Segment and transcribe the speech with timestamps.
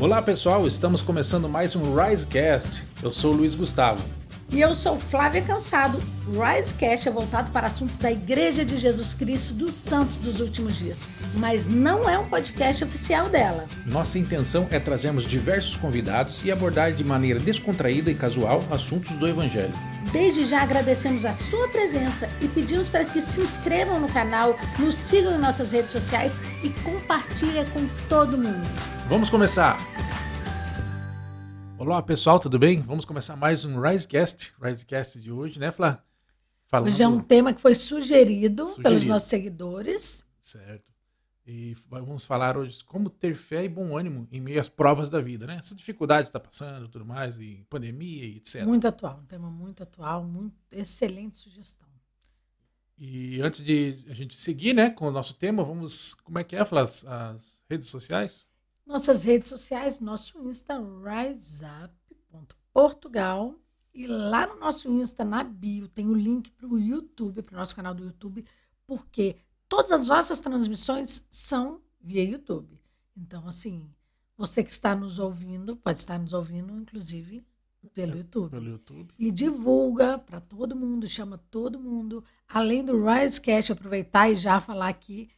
[0.00, 2.84] Olá pessoal, estamos começando mais um Risecast.
[3.02, 4.00] Eu sou o Luiz Gustavo.
[4.48, 6.00] E eu sou Flávia Cansado.
[6.28, 10.76] O Risecast é voltado para assuntos da Igreja de Jesus Cristo dos Santos dos Últimos
[10.76, 13.66] Dias, mas não é um podcast oficial dela.
[13.86, 19.26] Nossa intenção é trazermos diversos convidados e abordar de maneira descontraída e casual assuntos do
[19.26, 19.74] Evangelho.
[20.12, 24.94] Desde já agradecemos a sua presença e pedimos para que se inscrevam no canal, nos
[24.94, 28.97] sigam em nossas redes sociais e compartilhem com todo mundo.
[29.08, 29.78] Vamos começar!
[31.78, 32.82] Olá pessoal, tudo bem?
[32.82, 36.04] Vamos começar mais um Risecast, Risecast de hoje, né, Flá?
[36.66, 36.92] Falando...
[36.92, 40.22] Hoje é um tema que foi sugerido, sugerido, pelos nossos seguidores.
[40.42, 40.92] Certo.
[41.46, 45.20] E vamos falar hoje como ter fé e bom ânimo em meio às provas da
[45.20, 45.56] vida, né?
[45.58, 48.62] Essa dificuldade que está passando, tudo mais, e pandemia e etc.
[48.66, 51.88] Muito atual, um tema muito atual, muito excelente sugestão.
[52.98, 56.54] E antes de a gente seguir, né, com o nosso tema, vamos, como é que
[56.54, 58.47] é, Flá, as, as redes sociais?
[58.88, 63.54] Nossas redes sociais, nosso Insta, riseup.portugal.
[63.92, 67.58] E lá no nosso Insta, na bio, tem o link para o YouTube, para o
[67.58, 68.46] nosso canal do YouTube,
[68.86, 69.36] porque
[69.68, 72.80] todas as nossas transmissões são via YouTube.
[73.16, 73.86] Então, assim,
[74.36, 77.44] você que está nos ouvindo, pode estar nos ouvindo, inclusive,
[77.92, 78.50] pelo é, YouTube.
[78.50, 79.12] Pelo YouTube.
[79.18, 82.24] E divulga para todo mundo, chama todo mundo.
[82.46, 85.28] Além do Risecast, aproveitar e já falar aqui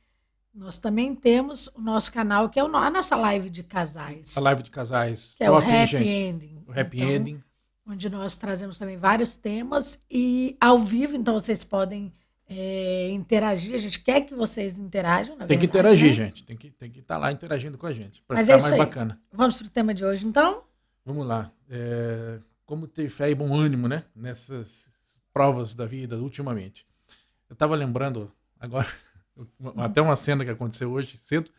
[0.55, 4.37] nós também temos o nosso canal, que é a nossa live de casais.
[4.37, 5.35] A live de casais.
[5.37, 6.09] Que é o Happy gente.
[6.09, 6.65] Ending.
[6.67, 7.43] O Happy então, Ending.
[7.87, 12.13] Onde nós trazemos também vários temas e ao vivo, então vocês podem
[12.49, 13.75] é, interagir.
[13.75, 15.37] A gente quer que vocês interajam.
[15.37, 16.13] tem verdade, que interagir, né?
[16.13, 16.45] gente.
[16.45, 18.73] Tem que tem que estar tá lá interagindo com a gente para ficar é mais
[18.73, 18.79] aí.
[18.79, 19.21] bacana.
[19.33, 20.65] Vamos para o tema de hoje, então?
[21.05, 21.51] Vamos lá.
[21.69, 24.05] É, como ter fé e bom ânimo, né?
[24.15, 24.91] Nessas
[25.33, 26.87] provas da vida ultimamente.
[27.49, 28.89] Eu estava lembrando agora
[29.77, 31.51] até uma cena que aconteceu hoje cedo.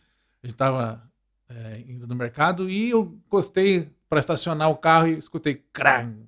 [0.44, 1.12] A gente estava
[1.50, 6.28] é, indo no mercado e eu gostei para estacionar o carro e escutei crang,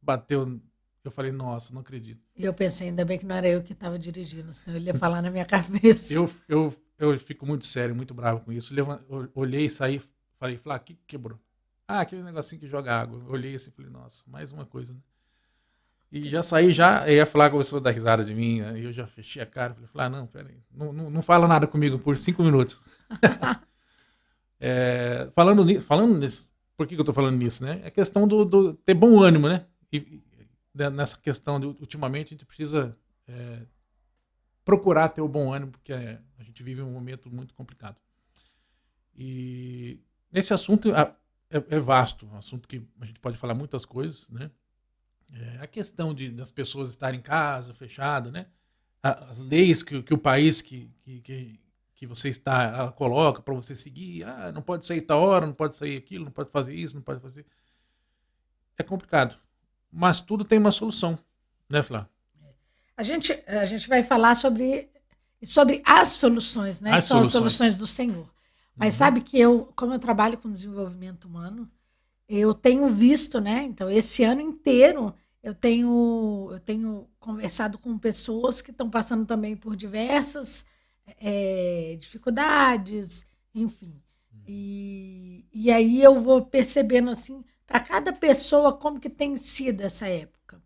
[0.00, 0.60] bateu.
[1.02, 2.20] Eu falei, nossa, não acredito.
[2.36, 4.94] E eu pensei, ainda bem que não era eu que estava dirigindo, senão ele ia
[4.94, 6.12] falar na minha cabeça.
[6.12, 8.74] Eu, eu, eu fico muito sério, muito bravo com isso.
[9.34, 10.00] olhei, saí,
[10.38, 11.38] falei, Flá, que quebrou?
[11.88, 13.22] Ah, aquele negocinho que joga água.
[13.28, 15.00] Olhei assim e falei, nossa, mais uma coisa, né?
[16.12, 18.92] E já saí, já, e a Flá começou a dar risada de mim, aí eu
[18.92, 22.16] já fechei a cara, falei, Flá, não, peraí, não, não, não fala nada comigo por
[22.16, 22.82] cinco minutos.
[24.58, 27.80] é, falando, nisso, falando nisso, por que, que eu tô falando nisso, né?
[27.84, 29.66] É questão do, do ter bom ânimo, né?
[29.92, 30.20] E,
[30.74, 32.96] e nessa questão, de, ultimamente, a gente precisa
[33.28, 33.60] é,
[34.64, 37.96] procurar ter o bom ânimo, porque é, a gente vive um momento muito complicado.
[39.14, 40.00] E
[40.32, 41.14] esse assunto é,
[41.50, 44.50] é vasto, um assunto que a gente pode falar muitas coisas, né?
[45.32, 48.46] É, a questão de, das pessoas estarem em casa, fechado, né?
[49.02, 51.58] As leis que, que o país que, que,
[51.94, 55.74] que você está coloca para você seguir, ah, não pode sair tal hora, não pode
[55.74, 57.46] sair aquilo, não pode fazer isso, não pode fazer.
[58.76, 59.38] É complicado.
[59.90, 61.18] Mas tudo tem uma solução,
[61.68, 62.08] né, Flá?
[62.96, 64.90] A gente, a gente vai falar sobre,
[65.42, 66.92] sobre as soluções, né?
[66.92, 67.26] As são soluções.
[67.26, 68.30] as soluções do Senhor.
[68.76, 68.98] Mas uhum.
[68.98, 71.70] sabe que eu, como eu trabalho com desenvolvimento humano,
[72.28, 73.62] eu tenho visto, né?
[73.62, 79.56] Então, esse ano inteiro eu tenho, eu tenho conversado com pessoas que estão passando também
[79.56, 80.66] por diversas
[81.18, 84.00] é, dificuldades, enfim.
[84.46, 90.06] E, e aí eu vou percebendo assim, para cada pessoa, como que tem sido essa
[90.06, 90.62] época.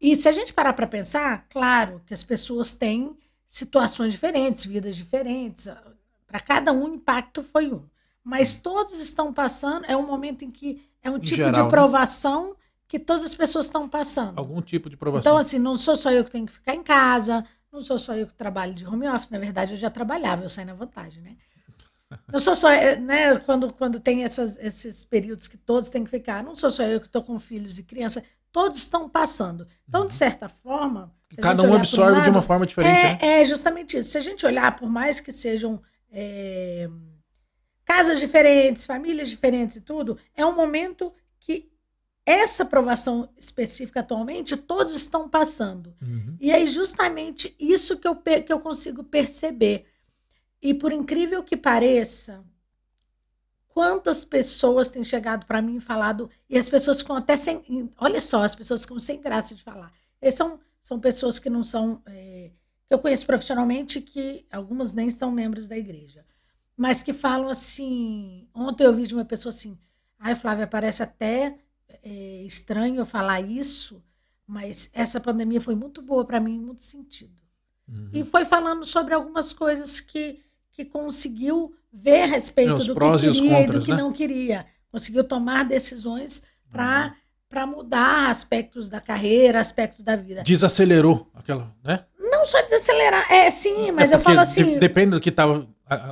[0.00, 3.16] E se a gente parar para pensar, claro que as pessoas têm
[3.46, 5.68] situações diferentes, vidas diferentes.
[6.26, 7.84] Para cada um, o impacto foi um
[8.24, 9.84] mas todos estão passando.
[9.86, 12.54] É um momento em que é um em tipo geral, de provação né?
[12.92, 14.38] Que todas as pessoas estão passando.
[14.38, 15.32] Algum tipo de provação.
[15.32, 17.42] Então, assim, não sou só eu que tenho que ficar em casa,
[17.72, 19.30] não sou só eu que trabalho de home office.
[19.30, 21.36] Na verdade, eu já trabalhava, eu saí na vantagem, né?
[22.30, 26.10] Não sou só, eh, né, quando, quando tem essas, esses períodos que todos têm que
[26.10, 28.22] ficar, não sou só eu que estou com filhos e crianças,
[28.52, 29.66] todos estão passando.
[29.88, 30.18] Então, de uhum.
[30.18, 31.10] certa forma.
[31.40, 32.94] Cada um absorve lado, de uma forma diferente.
[32.94, 33.40] É, né?
[33.40, 34.10] é, justamente isso.
[34.10, 35.80] Se a gente olhar, por mais que sejam.
[36.10, 36.90] É,
[37.86, 41.10] casas diferentes, famílias diferentes e tudo, é um momento
[41.40, 41.71] que
[42.24, 45.94] essa aprovação específica atualmente todos estão passando.
[46.00, 46.36] Uhum.
[46.40, 49.86] E é justamente isso que eu, que eu consigo perceber.
[50.60, 52.44] E por incrível que pareça,
[53.68, 57.90] quantas pessoas têm chegado para mim e falado, e as pessoas ficam até sem.
[57.98, 59.92] Olha só, as pessoas ficam sem graça de falar.
[60.20, 62.00] Eles são, são pessoas que não são.
[62.06, 62.50] É,
[62.86, 66.24] que eu conheço profissionalmente, que algumas nem são membros da igreja
[66.76, 68.48] mas que falam assim.
[68.54, 69.78] Ontem eu vi de uma pessoa assim.
[70.18, 71.56] Ai, Flávia, parece até
[72.02, 74.02] é, estranho eu falar isso,
[74.46, 77.32] mas essa pandemia foi muito boa para mim em muito sentido.
[77.88, 78.10] Uhum.
[78.12, 80.38] E foi falando sobre algumas coisas que,
[80.72, 83.96] que conseguiu ver a respeito do que queria e, contras, e do que né?
[83.96, 84.66] não queria.
[84.90, 87.14] Conseguiu tomar decisões para
[87.54, 87.66] uhum.
[87.66, 90.42] mudar aspectos da carreira, aspectos da vida.
[90.42, 92.04] Desacelerou aquela, né?
[92.18, 94.78] Não só desacelerar, é sim, mas é eu falo assim.
[94.78, 95.66] depende do que estava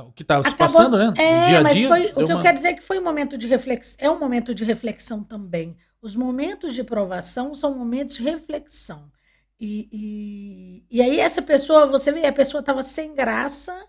[0.07, 1.13] o que estava se passando, né?
[1.17, 2.33] É, dia mas dia, foi, o que uma...
[2.33, 5.23] eu quero dizer é que foi um momento de reflexão, é um momento de reflexão
[5.23, 5.77] também.
[6.01, 9.11] Os momentos de provação são momentos de reflexão.
[9.59, 13.87] E, e, e aí essa pessoa, você vê, a pessoa estava sem graça,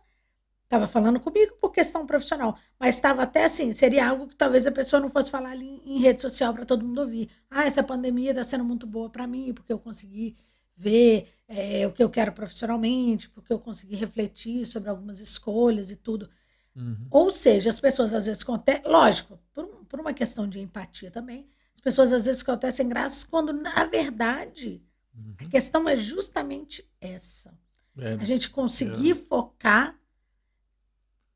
[0.64, 4.70] estava falando comigo por questão profissional, mas estava até assim, seria algo que talvez a
[4.70, 7.30] pessoa não fosse falar ali em rede social para todo mundo ouvir.
[7.50, 10.36] Ah, essa pandemia está sendo muito boa para mim, porque eu consegui
[10.74, 15.96] ver é, o que eu quero profissionalmente, porque eu consegui refletir sobre algumas escolhas e
[15.96, 16.28] tudo.
[16.74, 17.06] Uhum.
[17.10, 21.48] Ou seja, as pessoas às vezes acontecem, lógico, por, por uma questão de empatia também,
[21.74, 24.82] as pessoas às vezes acontecem graças quando, na verdade,
[25.14, 25.34] Uhum.
[25.38, 27.56] A questão é justamente essa.
[27.98, 29.14] É, a gente conseguir é.
[29.14, 29.98] focar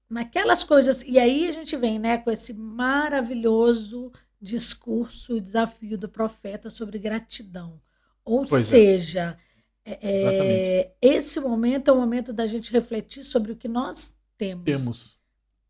[0.09, 1.03] naquelas coisas.
[1.03, 4.11] E aí a gente vem né, com esse maravilhoso
[4.41, 7.81] discurso e desafio do profeta sobre gratidão.
[8.27, 8.67] Ou pois é.
[8.67, 9.39] seja,
[9.85, 9.99] é.
[10.03, 14.65] É, esse momento é o momento da gente refletir sobre o que nós temos.
[14.65, 15.17] Temos.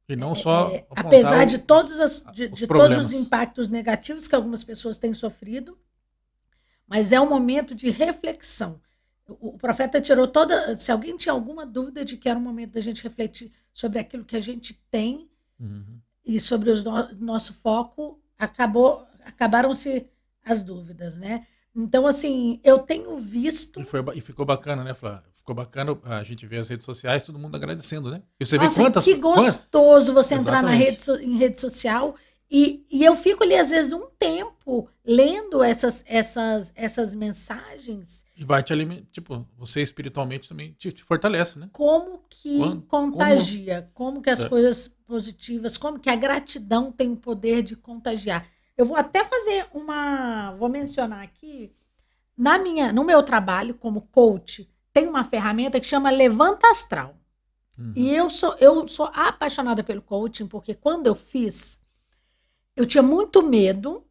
[0.09, 0.87] E não é, só.
[0.91, 5.79] apesar de, todos, as, de, de todos os impactos negativos que algumas pessoas têm sofrido,
[6.87, 8.81] mas é um momento de reflexão.
[9.29, 10.77] O profeta tirou toda.
[10.79, 14.25] Se alguém tinha alguma dúvida de que era um momento da gente refletir sobre aquilo
[14.25, 15.29] que a gente tem
[15.61, 16.01] uhum.
[16.25, 20.09] e sobre o no, nosso foco, acabou, acabaram-se
[20.45, 21.45] as dúvidas, né?
[21.77, 23.81] Então, assim, eu tenho visto.
[23.81, 25.25] E, foi, e ficou bacana, né, Flávia?
[25.33, 28.23] Ficou bacana a gente ver as redes sociais, todo mundo agradecendo, né?
[28.41, 29.05] E você Nossa, vê quantas.
[29.05, 30.27] Que gostoso quantas?
[30.27, 32.17] você entrar na rede, em rede social
[32.51, 38.25] e, e eu fico ali, às vezes, um tempo lendo essas, essas, essas mensagens.
[38.37, 39.07] E vai te alimentar.
[39.11, 41.69] Tipo, você espiritualmente também te, te fortalece, né?
[41.73, 43.91] Como que Quando, contagia?
[43.93, 44.49] Como, como que as é.
[44.49, 48.47] coisas positivas, como que a gratidão tem o poder de contagiar.
[48.77, 50.53] Eu vou até fazer uma.
[50.53, 51.73] Vou mencionar aqui.
[52.37, 57.17] Na minha, no meu trabalho como coach, tem uma ferramenta que chama Levanta Astral.
[57.79, 57.93] Uhum.
[57.97, 61.81] E eu sou, eu sou apaixonada pelo coaching, porque quando eu fiz
[62.77, 64.05] eu tinha muito medo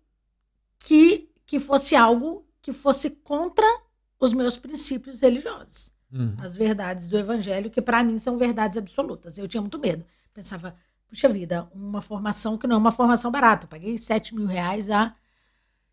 [0.79, 3.65] que, que fosse algo que fosse contra
[4.19, 5.93] os meus princípios religiosos.
[6.11, 6.35] Uhum.
[6.39, 9.37] As verdades do evangelho, que para mim são verdades absolutas.
[9.37, 10.03] Eu tinha muito medo.
[10.33, 10.75] Pensava,
[11.07, 13.65] puxa vida, uma formação que não é uma formação barata.
[13.65, 15.15] Eu paguei 7 mil reais há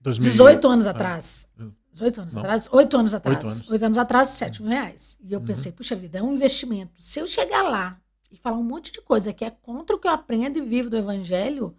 [0.01, 0.31] 2000...
[0.31, 0.91] 18 anos ah.
[0.91, 1.49] atrás.
[1.93, 2.43] 18 anos não.
[2.43, 2.69] atrás?
[2.73, 3.37] 8 anos atrás.
[3.37, 5.19] 8 anos, 8 anos atrás, 7 mil reais.
[5.23, 5.47] E eu uhum.
[5.47, 7.03] pensei, puxa vida, é um investimento.
[7.03, 8.01] Se eu chegar lá
[8.31, 10.89] e falar um monte de coisa que é contra o que eu aprendo e vivo
[10.89, 11.77] do evangelho,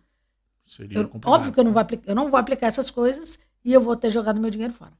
[0.65, 3.73] Seria eu, óbvio que eu não, vou aplicar, eu não vou aplicar essas coisas e
[3.73, 4.93] eu vou ter jogado meu dinheiro fora.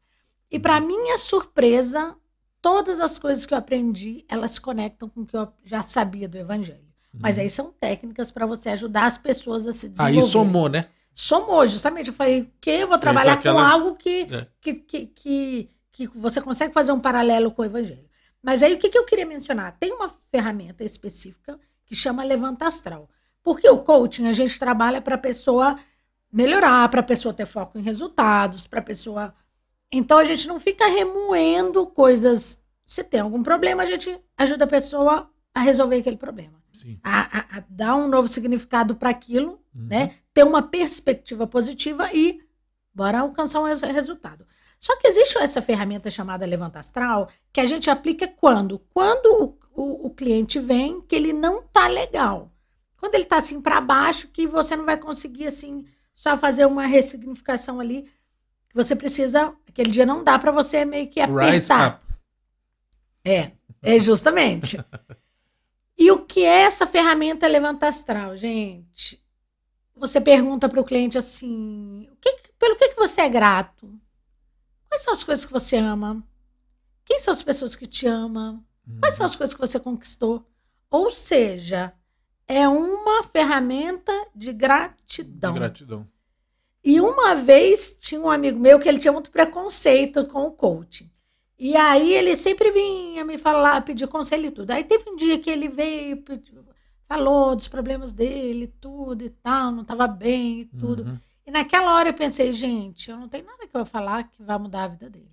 [0.50, 0.88] E para uhum.
[0.88, 2.16] minha surpresa,
[2.62, 6.28] todas as coisas que eu aprendi, elas se conectam com o que eu já sabia
[6.28, 6.83] do evangelho.
[7.14, 7.20] Uhum.
[7.22, 10.20] Mas aí são técnicas para você ajudar as pessoas a se desenvolver.
[10.20, 10.88] Aí somou, né?
[11.14, 12.08] Somou, justamente.
[12.08, 13.62] Eu falei que eu vou trabalhar aquela...
[13.62, 14.48] com algo que, é.
[14.60, 18.10] que, que, que, que, você consegue fazer um paralelo com o evangelho.
[18.42, 19.78] Mas aí o que, que eu queria mencionar?
[19.80, 23.08] Tem uma ferramenta específica que chama Levanta Astral.
[23.44, 25.78] Porque o coaching a gente trabalha para a pessoa
[26.32, 29.34] melhorar, para a pessoa ter foco em resultados, para a pessoa.
[29.92, 32.60] Então a gente não fica remoendo coisas.
[32.86, 36.63] Se tem algum problema, a gente ajuda a pessoa a resolver aquele problema.
[37.04, 39.88] A, a, a, dar um novo significado para aquilo, uhum.
[39.88, 40.16] né?
[40.34, 42.42] Ter uma perspectiva positiva e
[42.94, 44.46] bora alcançar um resultado.
[44.80, 48.80] Só que existe essa ferramenta chamada Levanta Astral que a gente aplica quando?
[48.94, 52.52] Quando o, o, o cliente vem que ele não tá legal.
[52.98, 56.86] Quando ele está assim para baixo, que você não vai conseguir assim só fazer uma
[56.86, 58.04] ressignificação ali,
[58.70, 62.02] que você precisa, aquele dia não dá para você meio que apertar.
[63.24, 64.78] É, é justamente.
[65.98, 69.24] E o que é essa ferramenta Levanta Astral, gente?
[69.96, 73.90] Você pergunta para o cliente assim: o que, pelo que, que você é grato?
[74.90, 76.24] Quais são as coisas que você ama?
[77.06, 78.64] Quem são as pessoas que te amam?
[79.00, 80.46] Quais são as coisas que você conquistou?
[80.90, 81.94] Ou seja,
[82.48, 85.54] é uma ferramenta de gratidão.
[85.54, 86.08] De gratidão.
[86.84, 91.10] E uma vez tinha um amigo meu que ele tinha muito preconceito com o coaching.
[91.58, 94.72] E aí ele sempre vinha me falar, pedir conselho e tudo.
[94.72, 96.24] Aí teve um dia que ele veio,
[97.06, 101.04] falou dos problemas dele, tudo e tal, não estava bem e tudo.
[101.04, 101.20] Uhum.
[101.46, 104.42] E naquela hora eu pensei, gente, eu não tenho nada que eu vou falar que
[104.42, 105.32] vai mudar a vida dele.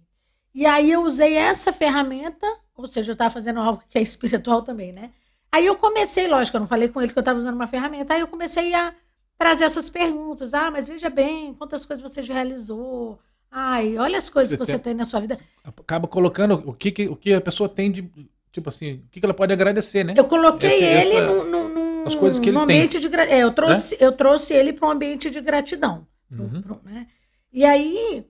[0.53, 4.63] E aí eu usei essa ferramenta, ou seja, eu estava fazendo algo que é espiritual
[4.63, 5.13] também, né?
[5.53, 8.15] Aí eu comecei, lógico, eu não falei com ele que eu estava usando uma ferramenta,
[8.15, 8.93] aí eu comecei a
[9.39, 10.53] trazer essas perguntas.
[10.53, 13.19] Ah, mas veja bem, quantas coisas você já realizou?
[13.51, 15.39] Ai, olha as coisas você que você tem, tem, na sua vida.
[15.65, 18.09] Acaba colocando o que, o que a pessoa tem de
[18.53, 20.15] tipo assim, o que, que ela pode agradecer, né?
[20.17, 23.11] Eu coloquei essa, ele essa, no, no, as coisas que ele ambiente tem.
[23.11, 24.07] de é, eu trouxe né?
[24.07, 26.63] eu trouxe ele para um ambiente de gratidão, uhum.
[26.63, 27.07] pro, pro, né?
[27.53, 28.25] E aí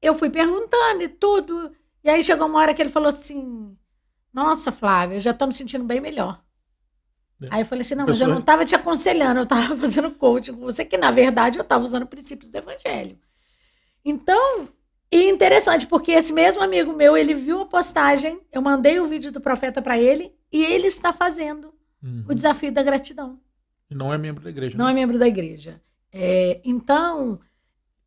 [0.00, 1.72] eu fui perguntando e tudo,
[2.02, 3.76] e aí chegou uma hora que ele falou assim:
[4.32, 6.42] "Nossa, Flávia, eu já estou me sentindo bem melhor".
[7.42, 7.48] É.
[7.50, 10.54] Aí eu falei assim: "Não, mas eu não estava te aconselhando, eu estava fazendo coaching
[10.54, 13.18] com você que na verdade eu estava usando princípios do evangelho".
[14.08, 14.68] Então,
[15.12, 19.30] e interessante, porque esse mesmo amigo meu, ele viu a postagem, eu mandei o vídeo
[19.30, 22.24] do profeta para ele, e ele está fazendo uhum.
[22.26, 23.38] o desafio da gratidão.
[23.90, 24.78] E não é membro da igreja.
[24.78, 24.92] Não né?
[24.92, 25.78] é membro da igreja.
[26.10, 27.38] É, então,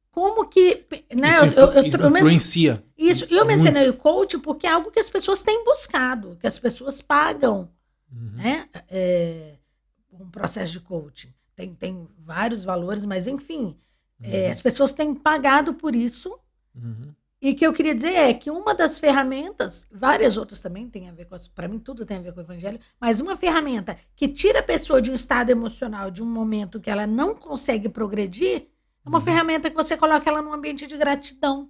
[0.09, 0.85] como que.
[1.15, 2.83] Né, isso eu, eu, eu, influencia.
[2.97, 6.47] Isso, e eu mencionei o coach porque é algo que as pessoas têm buscado, que
[6.47, 7.69] as pessoas pagam.
[8.11, 8.31] Uhum.
[8.37, 9.53] Né, é,
[10.11, 11.31] um processo de coaching.
[11.55, 13.77] Tem, tem vários valores, mas enfim,
[14.23, 14.29] uhum.
[14.31, 16.37] é, as pessoas têm pagado por isso
[16.75, 17.13] Uhum.
[17.41, 21.09] E o que eu queria dizer é que uma das ferramentas, várias outras também tem
[21.09, 23.97] a ver com, para mim tudo tem a ver com o evangelho, mas uma ferramenta
[24.15, 27.89] que tira a pessoa de um estado emocional, de um momento que ela não consegue
[27.89, 28.67] progredir,
[29.03, 29.23] é uma uhum.
[29.23, 31.67] ferramenta que você coloca ela num ambiente de gratidão.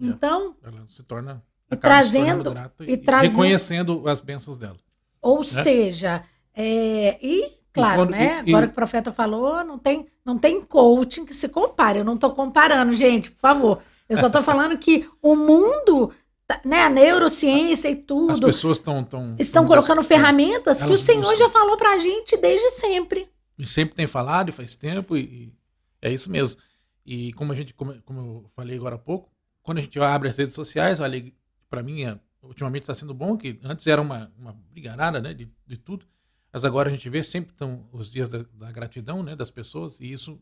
[0.00, 0.06] É.
[0.06, 4.78] Então, ela se torna e trazendo e, e trazendo, reconhecendo as bênçãos dela.
[5.20, 5.44] Ou né?
[5.44, 6.24] seja,
[6.54, 8.42] é, e claro, e quando, né?
[8.46, 11.98] E, Agora que o profeta falou, não tem, não tem coaching que se compare.
[11.98, 13.82] Eu não estou comparando, gente, por favor.
[14.08, 16.12] Eu só estou falando que o mundo,
[16.46, 18.32] tá, né, a neurociência e tudo.
[18.32, 19.04] As pessoas estão.
[19.04, 21.36] Tão, estão tão colocando ferramentas que o Senhor buscam.
[21.36, 23.28] já falou para a gente desde sempre.
[23.58, 25.52] E sempre tem falado, e faz tempo, e, e
[26.00, 26.60] é isso mesmo.
[27.04, 29.30] E como a gente, como, como, eu falei agora há pouco,
[29.62, 31.32] quando a gente abre as redes sociais, olha,
[31.68, 35.48] para mim, é, ultimamente está sendo bom, que antes era uma, uma brigarada, né, de,
[35.66, 36.06] de tudo,
[36.54, 39.98] mas agora a gente vê sempre estão os dias da, da, gratidão, né, das pessoas,
[39.98, 40.40] e isso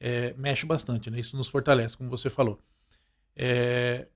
[0.00, 2.58] é, mexe bastante, né, isso nos fortalece, como você falou.
[3.36, 4.08] É,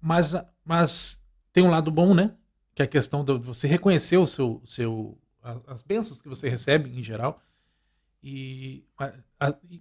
[0.00, 0.32] mas,
[0.64, 1.20] mas
[1.52, 2.36] tem um lado bom, né?
[2.72, 5.18] Que é a questão de você reconhecer o seu, seu,
[5.66, 7.42] as bênçãos que você recebe em geral.
[8.22, 8.84] E,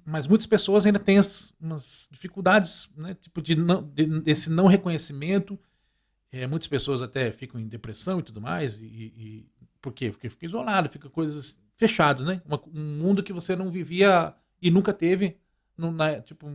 [0.04, 3.14] mas muitas pessoas ainda têm as, umas dificuldades, né?
[3.14, 5.60] Tipo, de não, de, desse não reconhecimento.
[6.32, 8.78] É, muitas pessoas até ficam em depressão e tudo mais.
[8.78, 9.53] E, e
[9.84, 10.12] por quê?
[10.12, 12.42] Porque fica isolado, fica coisas fechadas, né?
[12.74, 15.38] Um mundo que você não vivia e nunca teve,
[15.78, 16.50] no, na, tipo,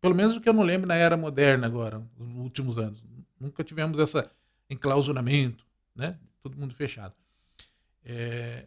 [0.00, 3.04] pelo menos o que eu não lembro na era moderna agora, nos últimos anos.
[3.38, 4.26] Nunca tivemos esse
[4.70, 6.18] enclausuramento, né?
[6.42, 7.14] Todo mundo fechado.
[8.02, 8.66] É,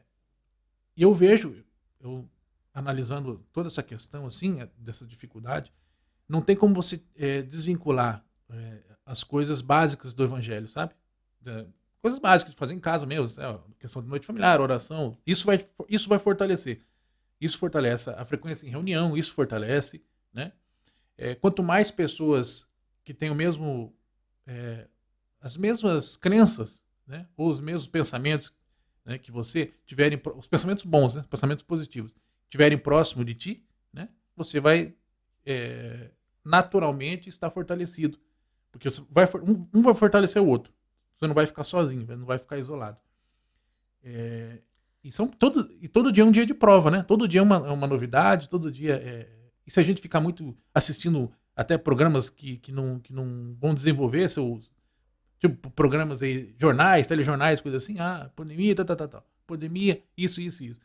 [0.95, 1.65] e eu vejo,
[1.99, 2.29] eu
[2.71, 5.73] analisando toda essa questão assim, dessa dificuldade,
[6.29, 10.93] não tem como você é, desvincular é, as coisas básicas do evangelho, sabe?
[11.47, 11.65] É,
[12.01, 13.59] coisas básicas de fazer em casa mesmo, né?
[13.79, 16.83] questão de noite familiar, oração, isso vai, isso vai fortalecer.
[17.39, 20.51] Isso fortalece a frequência em reunião, isso fortalece, né?
[21.17, 22.67] é, quanto mais pessoas
[23.03, 23.93] que têm o mesmo,
[24.45, 24.87] é,
[25.41, 28.53] as mesmas crenças, né, ou os mesmos pensamentos
[29.03, 32.15] né, que você tiverem, os pensamentos bons, né, pensamentos positivos,
[32.49, 34.93] tiverem próximo de ti, né, você vai
[35.45, 36.11] é,
[36.43, 38.19] naturalmente estar fortalecido,
[38.71, 40.71] porque vai, um, um, vai fortalecer o outro.
[41.17, 42.97] Você não vai ficar sozinho, não vai ficar isolado.
[44.03, 44.59] É,
[45.03, 47.03] e, são todo, e todo dia é um dia de prova, né?
[47.03, 50.21] Todo dia é uma, é uma novidade, todo dia é, e se a gente ficar
[50.21, 54.71] muito assistindo até programas que, que, não, que não vão desenvolver seus.
[55.39, 59.23] Tipo, programas aí, jornais, telejornais, coisas assim, ah, pandemia, tá, tá, tá, tá.
[59.45, 60.81] Pandemia, isso, isso, isso.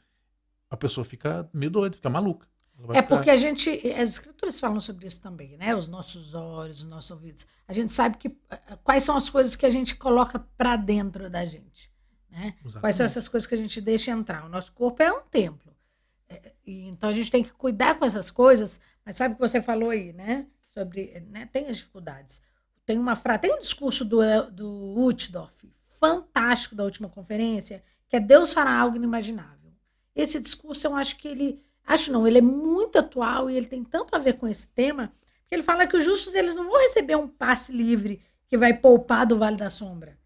[0.68, 2.46] A pessoa fica meio doida, fica maluca.
[2.94, 3.70] É porque a gente.
[3.92, 5.74] As escrituras falam sobre isso também, né?
[5.74, 7.46] Os nossos olhos, os nossos ouvidos.
[7.68, 11.30] A gente sabe que eh, quais são as coisas que a gente coloca para dentro
[11.30, 11.92] da gente.
[12.30, 12.54] Né?
[12.80, 14.44] Quais são essas coisas que a gente deixa entrar?
[14.44, 15.72] O nosso corpo é um templo.
[16.66, 19.60] E, então a gente tem que cuidar com essas coisas, mas sabe o que você
[19.60, 20.46] falou aí, né?
[20.66, 21.48] Sobre, né?
[21.52, 22.40] Tem as dificuldades.
[22.84, 24.20] Tem uma frase, tem um discurso do,
[24.50, 25.68] do Utdorf,
[26.00, 29.72] fantástico da última conferência, que é Deus fará algo inimaginável.
[30.14, 31.62] Esse discurso eu acho que ele,
[31.92, 35.12] acho não, ele é muito atual e ele tem tanto a ver com esse tema,
[35.48, 38.74] que ele fala que os justos eles não vão receber um passe livre que vai
[38.74, 40.18] poupar do vale da sombra,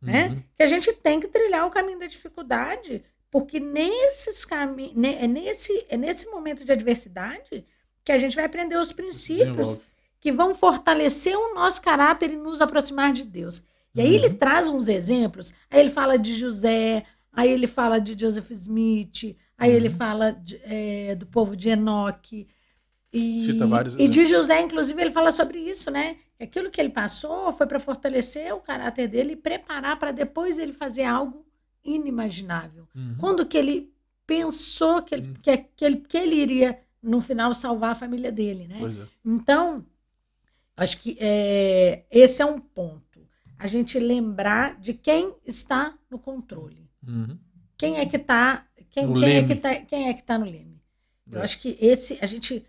[0.00, 0.28] né?
[0.28, 0.42] Uhum.
[0.56, 3.02] Que a gente tem que trilhar o caminho da dificuldade
[3.34, 7.66] porque nesses caminhos, é nesse, é nesse momento de adversidade
[8.04, 9.80] que a gente vai aprender os princípios
[10.20, 13.60] que vão fortalecer o nosso caráter e nos aproximar de Deus.
[13.92, 14.14] E aí uhum.
[14.14, 15.52] ele traz uns exemplos.
[15.68, 19.76] Aí ele fala de José, aí ele fala de Joseph Smith, aí uhum.
[19.76, 22.46] ele fala de, é, do povo de Enoque.
[23.12, 23.48] E,
[23.98, 26.16] e de José, inclusive, ele fala sobre isso, né?
[26.40, 30.72] Aquilo que ele passou foi para fortalecer o caráter dele e preparar para depois ele
[30.72, 31.46] fazer algo
[31.84, 32.88] inimaginável.
[32.94, 33.16] Uhum.
[33.18, 33.94] Quando que ele
[34.26, 35.34] pensou que ele, uhum.
[35.40, 38.80] que, que, ele, que ele iria, no final, salvar a família dele, né?
[38.82, 39.06] É.
[39.24, 39.86] Então,
[40.76, 43.20] acho que é, esse é um ponto.
[43.58, 46.90] a gente lembrar de quem está no controle.
[47.06, 47.38] Uhum.
[47.76, 50.80] Quem é que está quem, quem é que tá, quem é que tá no leme?
[51.30, 51.42] Eu é.
[51.42, 52.64] acho que esse a gente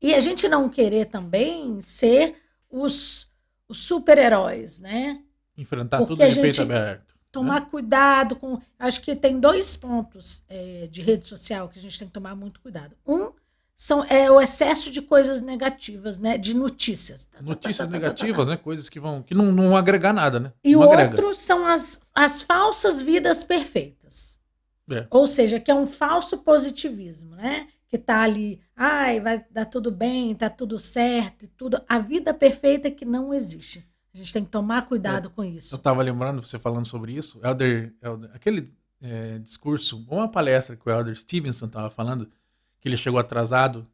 [0.00, 2.34] e a gente não querer também ser
[2.68, 3.28] os,
[3.68, 5.20] os super-heróis, né?
[5.56, 7.14] Enfrentar Porque tudo de peito aberto.
[7.30, 7.66] Tomar né?
[7.70, 8.60] cuidado com.
[8.76, 12.34] Acho que tem dois pontos é, de rede social que a gente tem que tomar
[12.34, 12.96] muito cuidado.
[13.06, 13.30] Um
[13.76, 16.36] são, é o excesso de coisas negativas, né?
[16.36, 17.26] De notícias.
[17.26, 18.56] Tá, tá, tá, notícias negativas, né?
[18.56, 20.52] Coisas que vão que não, não agregar nada, né?
[20.64, 24.41] E o outro são as, as falsas vidas perfeitas.
[24.92, 25.06] É.
[25.10, 27.68] Ou seja, que é um falso positivismo, né?
[27.86, 31.82] Que tá ali, ai, vai dar tudo bem, tá tudo certo tudo.
[31.88, 33.86] A vida perfeita que não existe.
[34.14, 35.30] A gente tem que tomar cuidado é.
[35.30, 35.74] com isso.
[35.74, 38.70] Eu estava lembrando, você falando sobre isso, Elder, Elder aquele
[39.00, 42.28] é, discurso, uma palestra que o Elder Stevenson estava falando,
[42.80, 43.86] que ele chegou atrasado.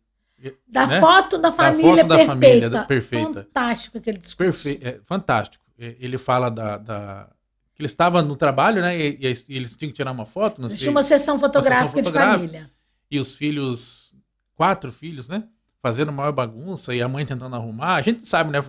[0.69, 1.01] Da né?
[1.01, 2.71] foto da família da foto perfeita.
[2.71, 3.43] Da família perfeita.
[3.45, 4.37] Fantástico aquele discurso.
[4.63, 5.65] Perfe é, fantástico.
[5.77, 7.31] Ele fala da, da
[7.79, 8.99] que ele estava no trabalho, né?
[8.99, 10.61] E, e, e, eles tinham que tirar uma foto.
[10.61, 12.71] Não Tinha uma sessão fotográfica, uma sessão fotográfica de família.
[13.09, 14.17] E os filhos,
[14.57, 15.45] quatro filhos, né?
[15.81, 17.95] Fazendo maior bagunça e a mãe tentando arrumar.
[17.95, 18.61] A gente sabe, né,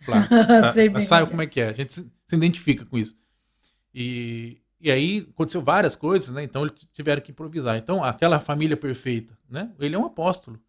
[0.00, 0.28] Flávio?
[0.96, 1.68] a, sabe como é que é.
[1.68, 3.16] A gente se, se identifica com isso.
[3.94, 6.42] E, e aí aconteceu várias coisas, né?
[6.42, 7.76] Então eles tiveram que improvisar.
[7.76, 9.70] Então, aquela família perfeita, né?
[9.78, 10.60] Ele é um apóstolo.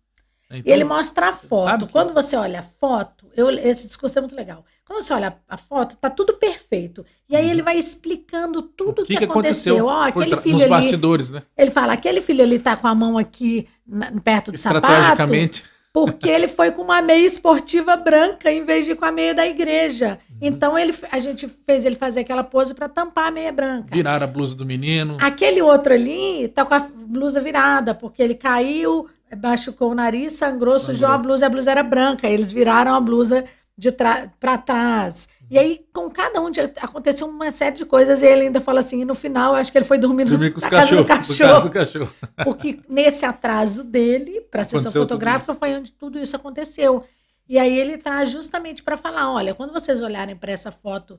[0.49, 1.85] Então, ele mostra a foto.
[1.85, 1.91] Que...
[1.91, 4.63] Quando você olha a foto, eu, esse discurso é muito legal.
[4.85, 7.05] Quando você olha a foto, tá tudo perfeito.
[7.29, 7.51] E aí uhum.
[7.51, 9.85] ele vai explicando tudo o que, que, aconteceu.
[9.85, 11.43] Ó, aquele filho nos ali, bastidores, né?
[11.57, 14.85] Ele fala, aquele filho ali tá com a mão aqui na, perto do sapato.
[14.85, 15.65] Estrategicamente.
[15.91, 19.47] Porque ele foi com uma meia esportiva branca em vez de com a meia da
[19.47, 20.19] igreja.
[20.29, 20.37] Uhum.
[20.41, 23.89] Então ele, a gente fez ele fazer aquela pose para tampar a meia branca.
[23.91, 25.17] Virar a blusa do menino.
[25.19, 29.09] Aquele outro ali tá com a blusa virada, porque ele caiu,
[29.41, 30.95] machucou o nariz, sangrou, sangrou.
[30.95, 32.27] sujou a blusa, a blusa era branca.
[32.27, 33.43] Eles viraram a blusa
[33.77, 35.27] de para trás.
[35.49, 39.01] E aí, com cada um, aconteceu uma série de coisas, e ele ainda fala assim,
[39.01, 41.61] e no final, acho que ele foi dormir, dormir na casa do cachorro.
[41.61, 42.13] Do cachorro.
[42.43, 47.03] Porque nesse atraso dele, para a sessão fotográfica, foi onde tudo isso aconteceu.
[47.47, 51.17] E aí ele traz justamente para falar: olha, quando vocês olharem para essa foto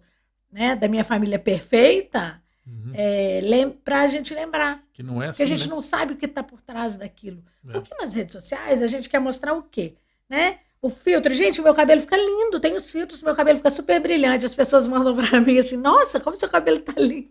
[0.53, 2.93] né, da minha família perfeita, Uhum.
[2.95, 3.41] É,
[3.83, 4.83] para a gente lembrar.
[4.93, 5.39] Que não é assim.
[5.39, 5.75] Que a gente né?
[5.75, 7.43] não sabe o que está por trás daquilo.
[7.67, 7.73] É.
[7.73, 9.95] Porque nas redes sociais a gente quer mostrar o quê?
[10.29, 10.59] Né?
[10.81, 14.45] O filtro, gente, meu cabelo fica lindo, tem os filtros, meu cabelo fica super brilhante.
[14.45, 17.31] As pessoas mandam para mim assim: nossa, como seu cabelo tá lindo.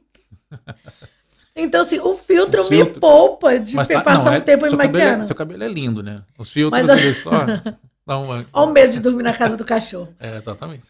[1.60, 2.94] Então, assim, o filtro, o filtro...
[2.94, 5.24] me poupa de tá, passar não, um tempo é, me maquiando.
[5.24, 6.22] É, seu cabelo é lindo, né?
[6.38, 7.32] Os filtros, Mas, só.
[8.06, 8.46] Dá uma...
[8.54, 10.14] Olha o medo de dormir na casa do cachorro.
[10.20, 10.84] É, exatamente.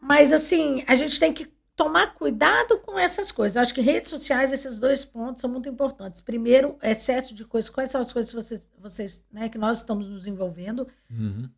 [0.00, 1.46] Mas, assim, a gente tem que
[1.78, 3.54] tomar cuidado com essas coisas.
[3.54, 6.20] Eu acho que redes sociais, esses dois pontos são muito importantes.
[6.20, 7.70] Primeiro, excesso de coisas.
[7.70, 10.88] Quais são as coisas que vocês, vocês né, que nós estamos nos envolvendo?
[11.08, 11.48] Uhum.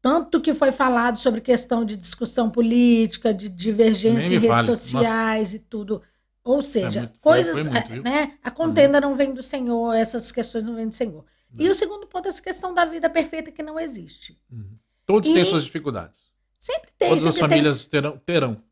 [0.00, 4.66] Tanto que foi falado sobre questão de discussão política, de divergência em redes fale.
[4.66, 5.56] sociais Nossa.
[5.56, 6.02] e tudo.
[6.42, 7.66] Ou seja, é muito, coisas.
[7.66, 8.38] Muito, né?
[8.42, 9.10] A contenda uhum.
[9.10, 11.22] não vem do Senhor, essas questões não vêm do Senhor.
[11.52, 11.60] Uhum.
[11.66, 14.40] E o segundo ponto é essa questão da vida perfeita que não existe.
[14.50, 14.78] Uhum.
[15.04, 16.30] Todos e têm suas dificuldades.
[16.56, 17.10] Sempre tem.
[17.10, 18.00] Todas as famílias tem...
[18.00, 18.16] terão.
[18.24, 18.69] terão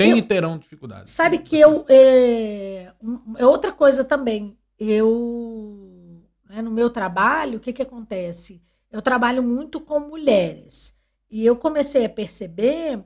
[0.00, 1.12] tem eu, e terão dificuldades.
[1.12, 1.84] Sabe que eu.
[1.88, 2.92] É,
[3.36, 4.56] é, outra coisa também.
[4.78, 6.22] Eu.
[6.48, 8.62] Né, no meu trabalho, o que, que acontece?
[8.90, 10.98] Eu trabalho muito com mulheres.
[11.30, 13.04] E eu comecei a perceber.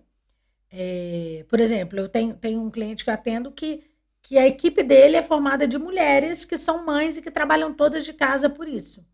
[0.70, 3.84] É, por exemplo, eu tenho, tenho um cliente que eu atendo que,
[4.22, 8.04] que a equipe dele é formada de mulheres que são mães e que trabalham todas
[8.04, 9.04] de casa por isso.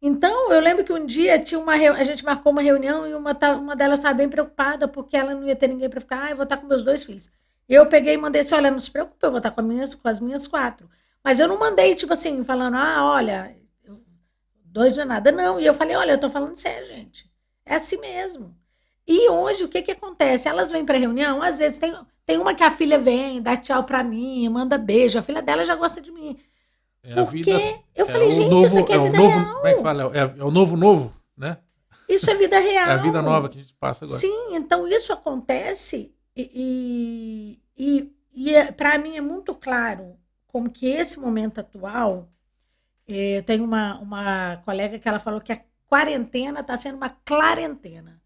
[0.00, 3.36] Então, eu lembro que um dia tinha uma a gente marcou uma reunião e uma,
[3.56, 6.24] uma delas estava bem preocupada porque ela não ia ter ninguém para ficar.
[6.24, 7.28] Ah, eu vou estar com meus dois filhos.
[7.68, 10.08] Eu peguei e mandei assim: olha, não se preocupe, eu vou estar com, minhas, com
[10.08, 10.88] as minhas quatro.
[11.22, 13.54] Mas eu não mandei, tipo assim, falando: ah, olha,
[14.64, 15.32] dois não é nada.
[15.32, 15.60] Não.
[15.60, 17.30] E eu falei: olha, eu estou falando sério, gente.
[17.66, 18.56] É assim mesmo.
[19.06, 20.48] E hoje, o que, que acontece?
[20.48, 21.94] Elas vêm para reunião, às vezes tem,
[22.26, 25.18] tem uma que a filha vem, dá tchau para mim, manda beijo.
[25.18, 26.38] A filha dela já gosta de mim.
[27.08, 29.54] É Porque vida, eu é falei, gente, novo, isso aqui é, é vida novo, real.
[29.54, 30.02] Como é que fala?
[30.14, 31.58] É, é, o novo novo, né?
[32.08, 32.88] Isso é vida real.
[32.88, 34.20] É a vida nova que a gente passa agora.
[34.20, 40.16] Sim, então isso acontece e, e, e é, para mim é muito claro
[40.46, 42.28] como que esse momento atual,
[43.06, 47.10] é, eu tenho uma, uma colega que ela falou que a quarentena está sendo uma
[47.10, 48.20] clarentena.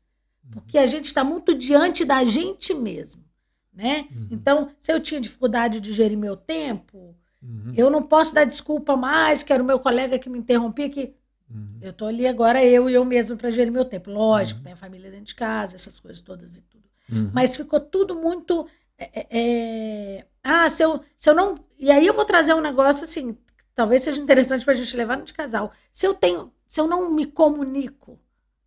[0.51, 3.25] Porque a gente está muito diante da gente mesmo.
[3.73, 4.07] Né?
[4.15, 4.29] Uhum.
[4.31, 7.73] Então, se eu tinha dificuldade de gerir meu tempo, Uhum.
[7.77, 11.15] Eu não posso dar desculpa mais, que era o meu colega que me interrompia, que
[11.51, 11.79] uhum.
[11.81, 14.11] eu estou ali agora, eu e eu mesmo, para gerir meu tempo.
[14.11, 14.65] Lógico, uhum.
[14.65, 16.85] tem a família dentro de casa, essas coisas todas e tudo.
[17.11, 17.31] Uhum.
[17.35, 18.67] Mas ficou tudo muito.
[18.97, 20.27] É, é, é...
[20.43, 21.57] Ah, se eu, se eu não.
[21.79, 23.37] E aí eu vou trazer um negócio assim,
[23.75, 25.73] talvez seja interessante para a gente levar no de casal.
[25.91, 28.19] Se eu tenho, se eu não me comunico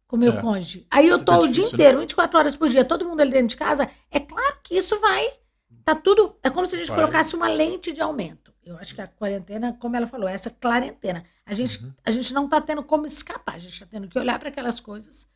[0.08, 0.42] com meu é.
[0.42, 0.86] cônjuge.
[0.92, 1.72] Aí eu tô é o dia né?
[1.72, 3.90] inteiro, 24 horas por dia, todo mundo ali dentro de casa.
[4.12, 5.28] É claro que isso vai.
[5.86, 6.36] Tá tudo.
[6.42, 6.98] É como se a gente vai.
[6.98, 8.52] colocasse uma lente de aumento.
[8.64, 11.24] Eu acho que a quarentena, como ela falou, essa quarentena.
[11.46, 11.94] A gente, uhum.
[12.04, 13.54] a gente não tá tendo como escapar.
[13.54, 15.30] A gente tá tendo que olhar para aquelas coisas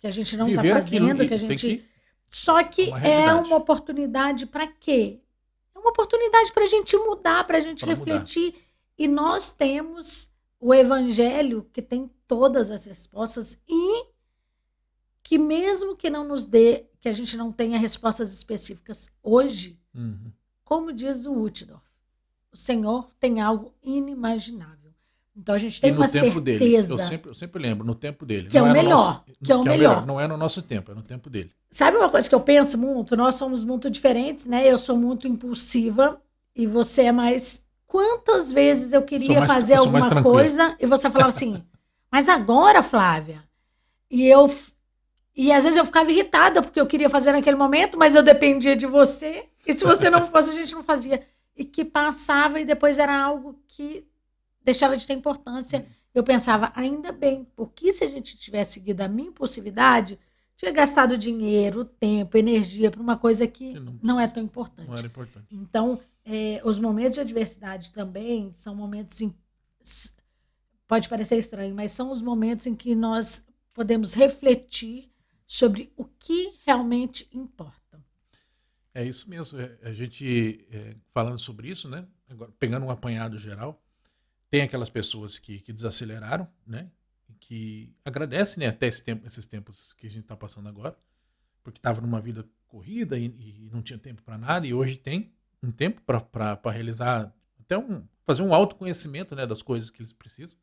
[0.00, 1.76] que a gente não tá Viver tá fazendo, que a gente.
[1.76, 1.90] Que...
[2.28, 5.20] Só que uma é uma oportunidade para quê?
[5.72, 8.46] É uma oportunidade para a gente mudar, para a gente pra refletir.
[8.46, 8.58] Mudar.
[8.98, 14.06] E nós temos o evangelho que tem todas as respostas e
[15.22, 20.30] que mesmo que não nos dê, que a gente não tenha respostas específicas hoje, uhum.
[20.64, 21.82] como diz o Utdorf,
[22.52, 24.92] o Senhor tem algo inimaginável.
[25.36, 26.40] Então a gente tem uma certeza.
[26.40, 26.76] Dele.
[26.76, 28.48] Eu sempre, eu sempre lembro, no tempo dele.
[28.48, 28.88] Que é o melhor.
[28.88, 29.92] Nosso, que é o, que melhor.
[29.92, 30.06] É melhor.
[30.06, 31.50] Não é no nosso tempo, é no tempo dele.
[31.70, 33.16] Sabe uma coisa que eu penso muito?
[33.16, 34.66] Nós somos muito diferentes, né?
[34.66, 36.20] Eu sou muito impulsiva
[36.54, 41.28] e você é mais Quantas vezes eu queria mais, fazer alguma coisa e você falava
[41.28, 41.60] assim,
[42.10, 43.42] mas agora, Flávia?
[44.08, 44.48] E eu.
[45.40, 48.76] E às vezes eu ficava irritada porque eu queria fazer naquele momento, mas eu dependia
[48.76, 49.46] de você.
[49.66, 51.26] E se você não fosse, a gente não fazia.
[51.56, 54.06] E que passava e depois era algo que
[54.62, 55.86] deixava de ter importância.
[56.14, 60.18] Eu pensava, ainda bem, porque se a gente tivesse seguido a minha impulsividade,
[60.58, 64.88] tinha gastado dinheiro, tempo, energia para uma coisa que não, não, é tão importante.
[64.88, 65.46] Não era importante.
[65.50, 69.18] Então, é, os momentos de adversidade também são momentos.
[69.22, 69.34] Em,
[70.86, 75.09] pode parecer estranho, mas são os momentos em que nós podemos refletir
[75.50, 78.00] sobre o que realmente importa.
[78.94, 79.58] É isso mesmo.
[79.58, 82.06] É, a gente, é, falando sobre isso, né?
[82.28, 83.82] Agora, pegando um apanhado geral,
[84.48, 86.88] tem aquelas pessoas que, que desaceleraram, né?
[87.40, 90.96] Que agradecem né, até esse tempo, esses tempos que a gente está passando agora,
[91.64, 95.32] porque estava numa vida corrida e, e não tinha tempo para nada, e hoje tem,
[95.60, 100.56] um tempo para realizar até um fazer um autoconhecimento né, das coisas que eles precisam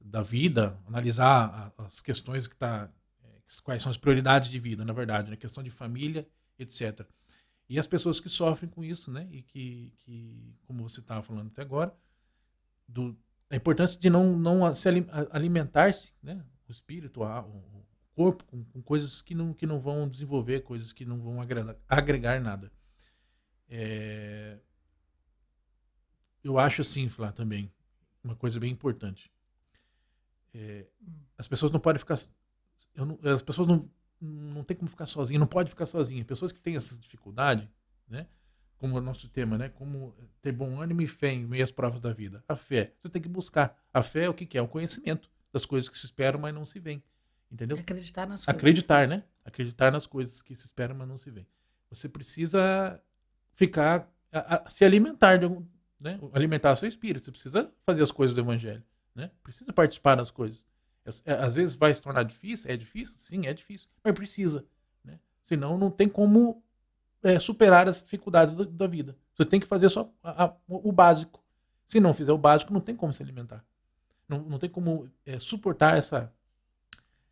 [0.00, 2.90] da vida, analisar as questões que tá é,
[3.58, 7.04] quais são as prioridades de vida, na verdade, né, questão de família, etc.
[7.68, 11.48] E as pessoas que sofrem com isso, né, e que, que como você estava falando
[11.48, 11.92] até agora,
[12.86, 13.16] do,
[13.48, 14.88] a importância de não, não se
[15.32, 17.84] alimentar-se, né, o espírito, o
[18.14, 21.76] corpo, com, com, coisas que não, que não vão desenvolver, coisas que não vão agregar,
[21.88, 22.70] agregar nada.
[23.68, 24.58] É...
[26.42, 27.72] Eu acho assim, Flá, também,
[28.22, 29.32] uma coisa bem importante.
[30.54, 30.86] É...
[31.38, 32.18] As pessoas não podem ficar.
[32.94, 33.18] Não...
[33.32, 33.88] as pessoas não,
[34.20, 36.24] não tem como ficar sozinhas, não pode ficar sozinha.
[36.24, 37.70] Pessoas que têm essa dificuldade,
[38.08, 38.26] né?
[38.76, 39.68] Como o nosso tema, né?
[39.68, 42.42] Como ter bom ânimo e fé em meio às provas da vida.
[42.48, 43.78] A fé, você tem que buscar.
[43.92, 44.62] A fé é o que, que é?
[44.62, 47.02] O conhecimento das coisas que se esperam, mas não se veem.
[47.50, 47.76] Entendeu?
[47.76, 48.58] Acreditar nas coisas.
[48.58, 49.24] Acreditar, né?
[49.44, 51.46] Acreditar nas coisas que se esperam, mas não se veem.
[51.90, 53.02] Você precisa
[53.52, 55.64] ficar, a, a, se alimentar de algum,
[55.98, 56.18] né?
[56.32, 57.24] Alimentar seu espírito.
[57.24, 59.30] Você precisa fazer as coisas do evangelho, né?
[59.42, 60.64] Precisa participar das coisas.
[61.24, 64.64] É, às vezes vai se tornar difícil, é difícil, sim, é difícil, mas precisa,
[65.04, 65.18] né?
[65.44, 66.62] Senão não tem como
[67.22, 69.16] é, superar as dificuldades da, da, vida.
[69.34, 71.42] Você tem que fazer só a, o básico.
[71.86, 73.64] Se não fizer o básico, não tem como se alimentar.
[74.28, 76.32] Não, não tem como é, suportar essa,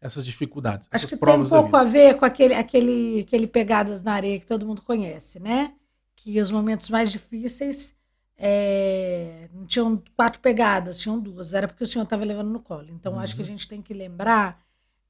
[0.00, 0.88] essas dificuldades.
[0.90, 4.46] Acho que tem um pouco a ver com aquele, aquele, aquele pegadas na areia que
[4.46, 5.74] todo mundo conhece, né?
[6.18, 7.94] que os momentos mais difíceis
[8.38, 11.52] é, não tinham quatro pegadas, tinham duas.
[11.52, 12.86] Era porque o Senhor estava levando no colo.
[12.90, 13.18] Então, uhum.
[13.20, 13.48] acho que a uhum.
[13.48, 14.62] gente tem que lembrar,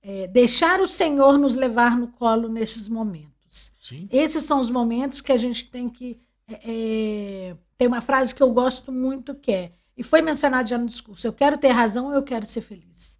[0.02, 3.72] é, deixar o Senhor nos levar no colo nesses momentos.
[3.78, 4.08] Sim.
[4.10, 6.18] Esses são os momentos que a gente tem que.
[6.46, 10.78] É, é tem uma frase que eu gosto muito que é, e foi mencionado já
[10.78, 13.18] no discurso: eu quero ter razão ou eu quero ser feliz.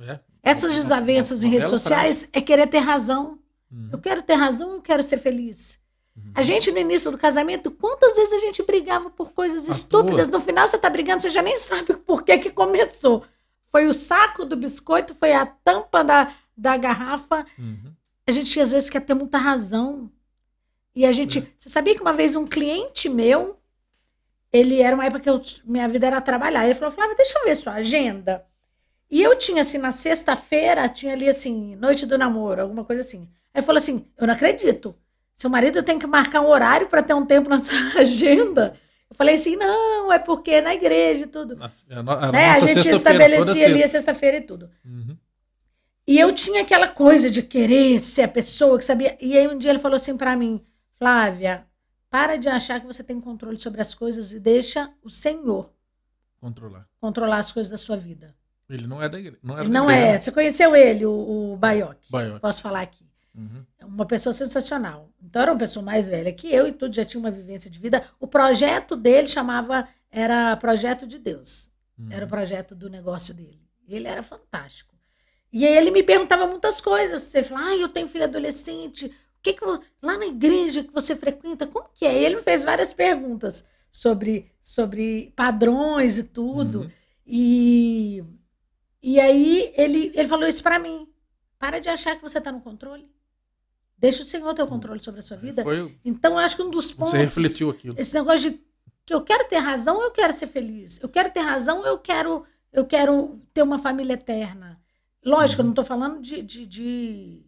[0.00, 0.20] É.
[0.42, 2.30] Essas desavenças uma, uma, uma em redes sociais frase.
[2.32, 3.38] é querer ter razão.
[3.70, 3.90] Uhum.
[3.92, 5.79] Eu quero ter razão ou eu quero ser feliz.
[6.16, 6.32] Uhum.
[6.34, 10.28] A gente, no início do casamento, quantas vezes a gente brigava por coisas a estúpidas?
[10.28, 10.38] Tua.
[10.38, 13.24] No final, você tá brigando, você já nem sabe por que, que começou.
[13.64, 17.46] Foi o saco do biscoito, foi a tampa da, da garrafa.
[17.58, 17.92] Uhum.
[18.26, 20.10] A gente, às vezes, quer ter muita razão.
[20.94, 21.38] E a gente.
[21.38, 21.46] É.
[21.56, 23.58] Você sabia que uma vez um cliente meu,
[24.52, 26.64] ele era uma época que eu, minha vida era trabalhar.
[26.64, 28.44] Ele falou: Flávia, deixa eu ver sua agenda.
[29.10, 33.28] E eu tinha, assim, na sexta-feira, tinha ali, assim, noite do namoro, alguma coisa assim.
[33.52, 34.94] Aí ele falou assim: Eu não acredito.
[35.40, 38.78] Seu marido tem que marcar um horário para ter um tempo na sua agenda.
[39.08, 41.56] Eu falei assim, não, é porque é na igreja e tudo.
[41.58, 42.50] A, a, a, né?
[42.50, 44.70] a gente estabelecia ali a sexta-feira e tudo.
[44.84, 45.16] Uhum.
[46.06, 49.16] E eu tinha aquela coisa de querer ser a pessoa que sabia.
[49.18, 51.64] E aí um dia ele falou assim para mim, Flávia,
[52.10, 55.72] para de achar que você tem controle sobre as coisas e deixa o Senhor
[56.38, 58.36] controlar, controlar as coisas da sua vida.
[58.68, 59.38] Ele não é da igreja.
[59.42, 60.18] Não, ele não é.
[60.18, 61.96] Você conheceu ele, o, o Baioc.
[62.42, 63.09] Posso falar aqui.
[63.40, 63.88] Uhum.
[63.88, 65.10] Uma pessoa sensacional.
[65.22, 67.78] Então era uma pessoa mais velha que eu e tudo, já tinha uma vivência de
[67.78, 68.04] vida.
[68.18, 71.70] O projeto dele chamava, era Projeto de Deus.
[71.98, 72.08] Uhum.
[72.10, 73.60] Era o projeto do negócio dele.
[73.88, 74.94] Ele era fantástico.
[75.52, 77.34] E aí ele me perguntava muitas coisas.
[77.34, 79.06] Ele falou, ah, eu tenho filho adolescente.
[79.06, 79.64] O que que
[80.02, 82.20] lá na igreja que você frequenta, como que é?
[82.20, 86.82] E ele me fez várias perguntas sobre, sobre padrões e tudo.
[86.82, 86.90] Uhum.
[87.26, 88.24] E,
[89.02, 91.08] e aí ele, ele falou isso para mim.
[91.58, 93.10] Para de achar que você está no controle.
[94.00, 95.62] Deixa o Senhor ter o controle sobre a sua vida.
[95.62, 97.10] Foi, então, acho que um dos pontos.
[97.10, 97.94] Você refletiu aquilo.
[97.98, 98.60] Esse negócio de
[99.04, 100.98] que eu quero ter razão, eu quero ser feliz.
[101.02, 104.80] Eu quero ter razão, eu quero, eu quero ter uma família eterna.
[105.22, 105.64] Lógico, uhum.
[105.64, 107.44] eu não estou falando de, de, de,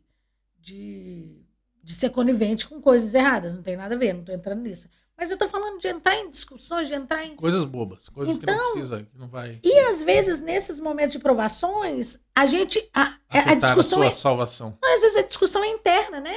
[0.60, 1.42] de,
[1.82, 4.88] de ser conivente com coisas erradas, não tem nada a ver, não estou entrando nisso.
[5.22, 7.36] Mas eu estou falando de entrar em discussões, de entrar em.
[7.36, 9.60] Coisas bobas, coisas então, que não então, precisa, que não vai.
[9.62, 12.90] E às vezes, nesses momentos de provações, a gente.
[12.92, 14.00] A, a discussão.
[14.00, 14.76] A sua é, salvação.
[14.82, 16.36] Às vezes a discussão é interna, né?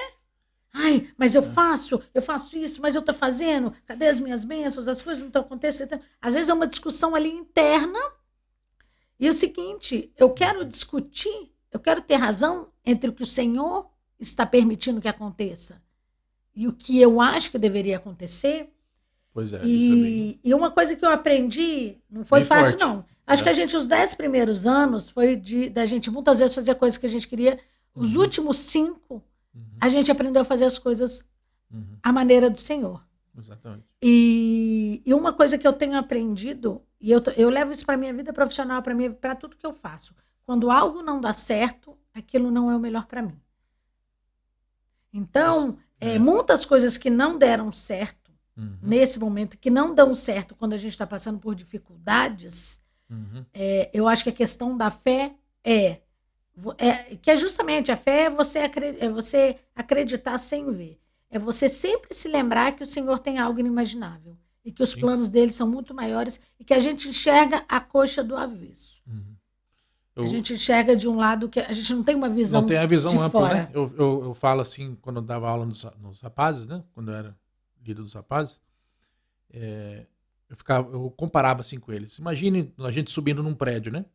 [0.71, 1.45] Ai, mas eu é.
[1.45, 4.87] faço, eu faço isso, mas eu estou fazendo, cadê as minhas bênçãos?
[4.87, 5.99] As coisas não estão acontecendo.
[6.21, 7.99] Às vezes é uma discussão ali interna.
[9.19, 13.89] E o seguinte, eu quero discutir, eu quero ter razão entre o que o Senhor
[14.19, 15.83] está permitindo que aconteça
[16.55, 18.71] e o que eu acho que deveria acontecer.
[19.35, 19.65] Pois é.
[19.65, 22.79] E, é e uma coisa que eu aprendi, não foi bem fácil, forte.
[22.79, 23.05] não.
[23.27, 23.43] Acho é.
[23.43, 26.97] que a gente, os dez primeiros anos, foi de da gente muitas vezes fazer coisas
[26.97, 27.59] que a gente queria.
[27.93, 28.21] Os uhum.
[28.21, 29.21] últimos cinco,
[29.53, 29.61] uhum.
[29.81, 31.25] a gente aprendeu a fazer as coisas
[31.69, 31.97] uhum.
[32.01, 33.05] à maneira do Senhor.
[33.37, 33.83] Exatamente.
[34.01, 38.13] E, e uma coisa que eu tenho aprendido, e eu, eu levo isso para minha
[38.13, 38.81] vida profissional,
[39.19, 40.15] para tudo que eu faço.
[40.45, 43.37] Quando algo não dá certo, aquilo não é o melhor para mim.
[45.11, 48.24] Então, é, muitas coisas que não deram certo,
[48.57, 48.77] uhum.
[48.81, 53.45] nesse momento, que não dão certo quando a gente está passando por dificuldades, uhum.
[53.53, 55.99] é, eu acho que a questão da fé é,
[56.77, 60.99] é, que é justamente a fé é você, é você acreditar sem ver.
[61.29, 65.01] É você sempre se lembrar que o Senhor tem algo inimaginável e que os Sim.
[65.01, 69.03] planos dele são muito maiores e que a gente enxerga a coxa do avesso.
[69.05, 69.35] Uhum.
[70.15, 72.61] Eu, a gente enxerga de um lado que a gente não tem uma visão.
[72.61, 73.53] Não tem a visão ampla, fora.
[73.55, 73.69] né?
[73.73, 76.81] Eu, eu, eu, falo assim, quando eu dava aula nos, nos rapazes, né?
[76.93, 77.37] Quando eu era
[77.85, 78.61] líder dos rapazes,
[79.51, 80.05] é,
[80.49, 82.17] eu, ficava, eu comparava assim com eles.
[82.17, 84.05] Imagine a gente subindo num prédio, né?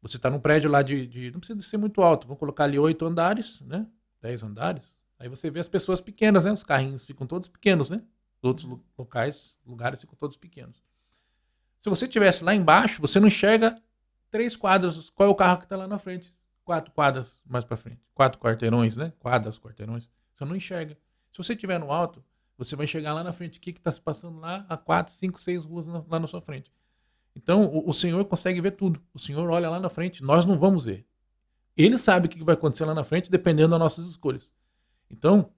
[0.00, 2.78] Você está num prédio lá de, de, Não precisa ser muito alto, vamos colocar ali
[2.78, 3.86] oito andares, né?
[4.20, 4.96] Dez andares.
[5.18, 6.52] Aí você vê as pessoas pequenas, né?
[6.52, 8.02] Os carrinhos ficam todos pequenos, né?
[8.40, 10.80] Outros locais, lugares ficam todos pequenos.
[11.80, 13.80] Se você estivesse lá embaixo, você não enxerga
[14.30, 15.10] três quadras.
[15.10, 16.34] Qual é o carro que está lá na frente?
[16.64, 18.00] Quatro quadras mais para frente.
[18.14, 19.12] Quatro quarteirões, né?
[19.18, 20.08] Quadras, quarteirões.
[20.32, 20.96] Você não enxerga.
[21.32, 22.22] Se você estiver no alto,
[22.58, 23.58] você vai chegar lá na frente.
[23.58, 26.72] O que está se passando lá a quatro, cinco, seis ruas lá na sua frente?
[27.34, 29.00] Então, o, o, Senhor consegue ver tudo.
[29.14, 30.24] O Senhor olha lá na frente.
[30.24, 31.06] Nós não vamos ver.
[31.76, 34.52] Ele sabe o que vai acontecer lá na frente, dependendo das nossas escolhas.
[35.08, 35.52] Então,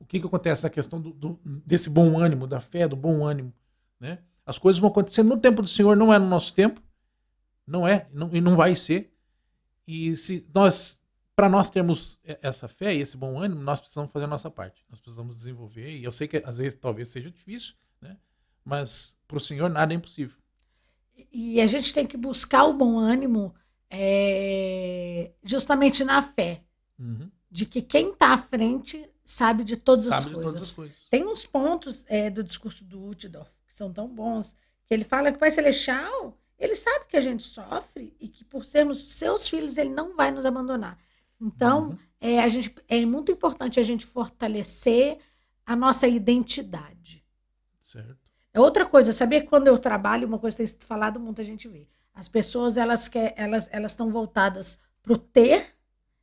[0.00, 3.24] o que, que acontece na questão do, do, desse bom ânimo, da fé, do bom
[3.24, 3.54] ânimo?
[4.00, 4.18] Né?
[4.44, 6.82] As coisas vão acontecer no tempo do Senhor, não é no nosso tempo.
[7.64, 9.14] Não é, não, e não vai ser.
[9.86, 11.00] E se nós
[11.36, 14.84] para nós termos essa fé e esse bom ânimo, nós precisamos fazer a nossa parte.
[14.88, 15.90] Nós precisamos desenvolver.
[15.90, 18.16] E eu sei que às vezes talvez seja difícil, né?
[18.64, 20.36] mas para o Senhor nada é impossível.
[21.32, 23.54] E a gente tem que buscar o bom ânimo
[23.90, 26.62] é, justamente na fé.
[26.98, 27.30] Uhum.
[27.50, 30.52] De que quem está à frente sabe de todas, sabe as, de coisas.
[30.52, 31.06] todas as coisas.
[31.10, 34.54] Tem uns pontos é, do discurso do Utdorf que são tão bons,
[34.86, 38.44] que ele fala que o Pai Celestial, ele sabe que a gente sofre e que
[38.44, 40.98] por sermos seus filhos, ele não vai nos abandonar.
[41.44, 41.98] Então, uhum.
[42.20, 45.18] é, a gente, é muito importante a gente fortalecer
[45.66, 47.22] a nossa identidade.
[47.78, 48.16] Certo.
[48.52, 51.68] É outra coisa, saber que quando eu trabalho, uma coisa que tem falado, muita gente
[51.68, 51.86] vê.
[52.14, 55.74] As pessoas, elas quer, elas elas estão voltadas para o ter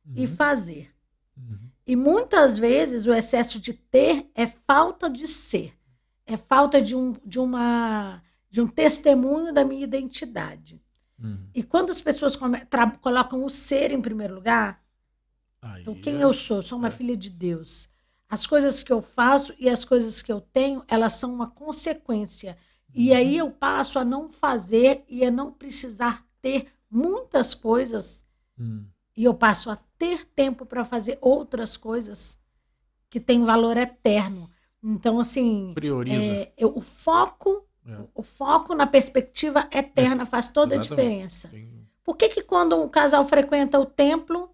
[0.06, 0.14] uhum.
[0.16, 0.90] e fazer.
[1.36, 1.70] Uhum.
[1.86, 5.76] E muitas vezes o excesso de ter é falta de ser.
[6.26, 10.82] É falta de um, de uma, de um testemunho da minha identidade.
[11.22, 11.48] Uhum.
[11.54, 12.36] E quando as pessoas
[13.00, 14.81] colocam o ser em primeiro lugar,
[15.62, 16.24] Aí então, quem é...
[16.24, 16.58] eu sou?
[16.58, 16.90] Eu sou uma é.
[16.90, 17.88] filha de Deus.
[18.28, 22.56] As coisas que eu faço e as coisas que eu tenho, elas são uma consequência.
[22.94, 23.16] E uhum.
[23.16, 28.24] aí eu passo a não fazer e a não precisar ter muitas coisas.
[28.58, 28.86] Uhum.
[29.16, 32.38] E eu passo a ter tempo para fazer outras coisas
[33.08, 34.50] que têm valor eterno.
[34.82, 35.72] Então, assim.
[35.74, 36.22] Prioriza.
[36.22, 37.66] É, eu, o foco.
[37.84, 37.98] É.
[38.14, 40.26] O foco na perspectiva eterna é.
[40.26, 40.92] faz toda Exatamente.
[40.92, 41.48] a diferença.
[41.48, 41.88] Tem...
[42.04, 44.51] Por que, que quando um casal frequenta o templo,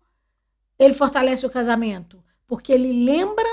[0.79, 3.49] ele fortalece o casamento porque ele lembra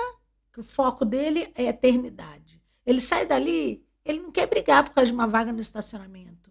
[0.54, 2.62] que o foco dele é a eternidade.
[2.86, 6.50] Ele sai dali, ele não quer brigar por causa de uma vaga no estacionamento.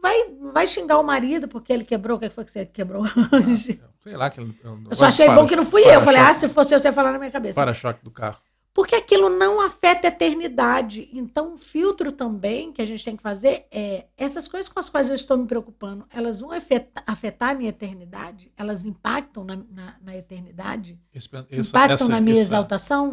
[0.00, 2.16] Vai, vai xingar o marido porque ele quebrou.
[2.16, 3.82] O que foi que você quebrou hoje?
[4.00, 4.30] Sei lá.
[4.30, 5.94] Que eu, eu só achei bom que não fui eu.
[5.94, 7.60] Eu falei, ah, se fosse eu, você ia falar na minha cabeça.
[7.60, 8.40] Para-choque do carro.
[8.78, 11.10] Porque aquilo não afeta a eternidade.
[11.12, 14.88] Então, o filtro também que a gente tem que fazer é essas coisas com as
[14.88, 18.52] quais eu estou me preocupando, elas vão afetar, afetar a minha eternidade?
[18.56, 20.96] Elas impactam na, na, na eternidade?
[21.12, 23.12] Esse, essa, impactam essa, na minha essa, exaltação?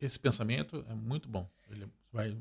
[0.00, 1.50] Esse pensamento é muito bom.
[1.68, 2.36] Ele vai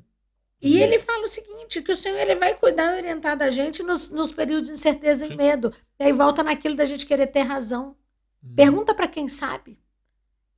[0.62, 3.82] e ele fala o seguinte, que o Senhor ele vai cuidar e orientar da gente
[3.82, 5.34] nos, nos períodos de incerteza Sim.
[5.34, 5.74] e medo.
[6.00, 7.96] E aí volta naquilo da gente querer ter razão.
[8.44, 8.54] Hum.
[8.56, 9.80] Pergunta para quem sabe.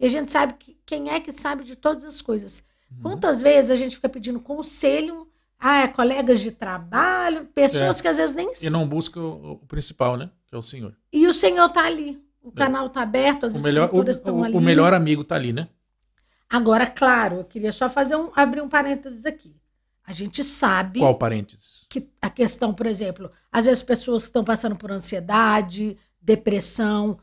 [0.01, 2.63] E a gente sabe que, quem é que sabe de todas as coisas.
[2.91, 3.03] Uhum.
[3.03, 5.27] Quantas vezes a gente fica pedindo conselho
[5.59, 8.01] a colegas de trabalho, pessoas é.
[8.01, 10.31] que às vezes nem E não busca o, o, principal, né?
[10.47, 10.97] Que é o Senhor.
[11.13, 12.19] E o Senhor está ali.
[12.41, 12.53] O é.
[12.53, 14.57] canal está aberto, as o melhor, o, estão ali.
[14.57, 15.67] O melhor amigo está ali, né?
[16.49, 19.55] Agora, claro, eu queria só fazer um, abrir um parênteses aqui.
[20.03, 20.99] A gente sabe.
[20.99, 21.85] Qual parênteses?
[21.87, 27.19] Que a questão, por exemplo, às vezes pessoas que estão passando por ansiedade, depressão,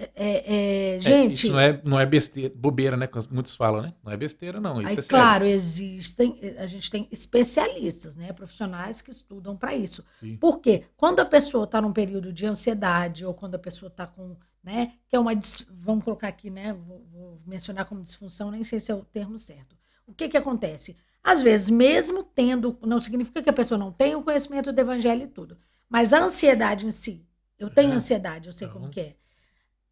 [0.00, 1.30] é, é, é, gente.
[1.30, 3.06] É, isso não é, não é besteira, bobeira, né?
[3.06, 3.94] Como muitos falam, né?
[4.02, 4.80] Não é besteira, não.
[4.80, 8.32] Isso aí, é claro, existem, a gente tem especialistas, né?
[8.32, 10.02] Profissionais que estudam para isso.
[10.14, 10.38] Sim.
[10.38, 10.84] Por quê?
[10.96, 14.34] Quando a pessoa está num período de ansiedade, ou quando a pessoa está com,
[14.64, 14.92] né?
[15.06, 15.32] Que é uma.
[15.70, 16.72] Vamos colocar aqui, né?
[16.72, 19.76] Vou, vou, mencionar como disfunção, nem sei se é o termo certo.
[20.06, 20.96] O que que acontece?
[21.22, 25.24] Às vezes, mesmo tendo, não significa que a pessoa não tenha o conhecimento do evangelho
[25.24, 25.58] e tudo,
[25.90, 27.26] mas a ansiedade em si,
[27.58, 27.94] eu tenho é.
[27.94, 29.16] ansiedade, eu sei como que é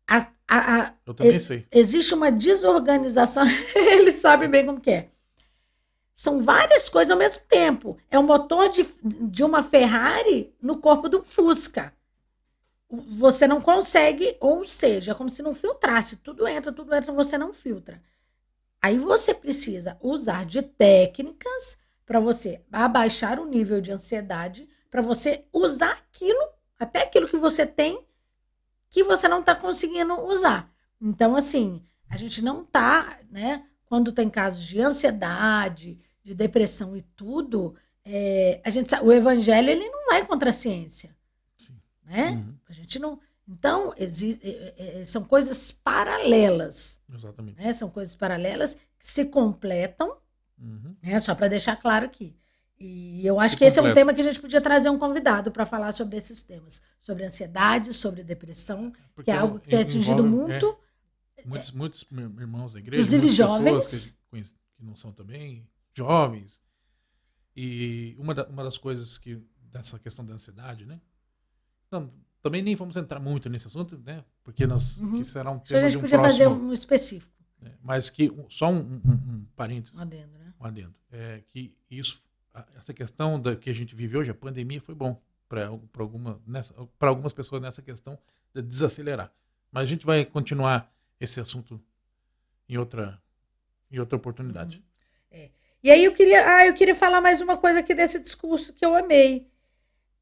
[0.08, 1.66] a, a, a, Eu também sei.
[1.70, 3.44] Existe uma desorganização,
[3.76, 5.08] ele sabe bem como que é.
[6.14, 7.96] São várias coisas ao mesmo tempo.
[8.10, 11.92] É o motor de, de uma Ferrari no corpo do Fusca.
[12.90, 16.16] Você não consegue, ou seja, é como se não filtrasse.
[16.16, 18.02] Tudo entra, tudo entra, você não filtra.
[18.80, 25.44] Aí você precisa usar de técnicas para você abaixar o nível de ansiedade, para você
[25.52, 26.40] usar aquilo,
[26.78, 28.02] até aquilo que você tem,
[28.90, 30.72] que você não está conseguindo usar.
[31.00, 33.64] Então, assim, a gente não está, né?
[33.86, 37.74] Quando tem casos de ansiedade, de depressão e tudo,
[38.04, 41.14] é, a gente o evangelho ele não vai contra a ciência,
[41.56, 41.76] Sim.
[42.04, 42.30] né?
[42.30, 42.54] Uhum.
[42.68, 43.20] A gente não.
[43.46, 47.00] Então, existe, é, é, são coisas paralelas.
[47.12, 47.58] Exatamente.
[47.58, 47.72] Né?
[47.72, 50.18] São coisas paralelas que se completam,
[50.58, 50.94] uhum.
[51.02, 51.18] né?
[51.20, 52.36] só para deixar claro aqui.
[52.80, 54.98] E eu acho se que esse é um tema que a gente podia trazer um
[54.98, 56.80] convidado para falar sobre esses temas.
[57.00, 60.78] Sobre ansiedade, sobre depressão, Porque que é algo que tem atingido muito.
[61.36, 62.06] É, muitos, muitos
[62.38, 64.16] irmãos da igreja, inclusive jovens.
[64.30, 66.62] Que, que, não são também jovens.
[67.56, 71.00] E uma, da, uma das coisas que dessa questão da ansiedade, né?
[71.90, 72.08] Não,
[72.40, 74.24] também nem vamos entrar muito nesse assunto, né?
[74.44, 75.18] Porque nós uhum.
[75.18, 77.34] que será um tema a gente um podia próximo, fazer um específico.
[77.60, 77.74] Né?
[77.82, 79.98] Mas que só um, um, um parênteses.
[79.98, 80.54] Um adendo, né?
[80.60, 80.94] Um adendo.
[81.10, 82.27] É que isso
[82.76, 86.40] essa questão da que a gente vive hoje, a pandemia, foi bom para alguma,
[87.00, 88.18] algumas pessoas nessa questão
[88.54, 89.32] de desacelerar.
[89.70, 91.80] Mas a gente vai continuar esse assunto
[92.68, 93.20] em outra,
[93.90, 94.78] em outra oportunidade.
[95.32, 95.38] Uhum.
[95.38, 95.50] É.
[95.82, 98.84] E aí eu queria, ah, eu queria falar mais uma coisa aqui desse discurso que
[98.84, 99.46] eu amei.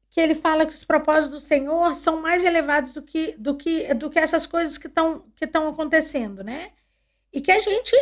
[0.09, 3.93] Que ele fala que os propósitos do Senhor são mais elevados do que, do que,
[3.93, 6.71] do que essas coisas que estão que acontecendo, né?
[7.33, 7.93] E que a gente,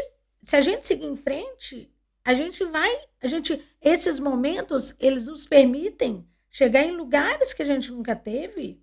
[0.44, 1.92] se a gente seguir em frente,
[2.24, 7.66] a gente vai, a gente, esses momentos, eles nos permitem chegar em lugares que a
[7.66, 8.82] gente nunca teve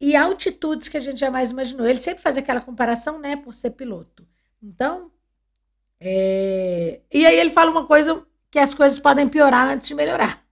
[0.00, 1.86] e altitudes que a gente jamais imaginou.
[1.86, 4.26] Ele sempre faz aquela comparação, né, por ser piloto.
[4.62, 5.10] Então,
[6.00, 7.00] é...
[7.12, 10.44] e aí ele fala uma coisa que as coisas podem piorar antes de melhorar.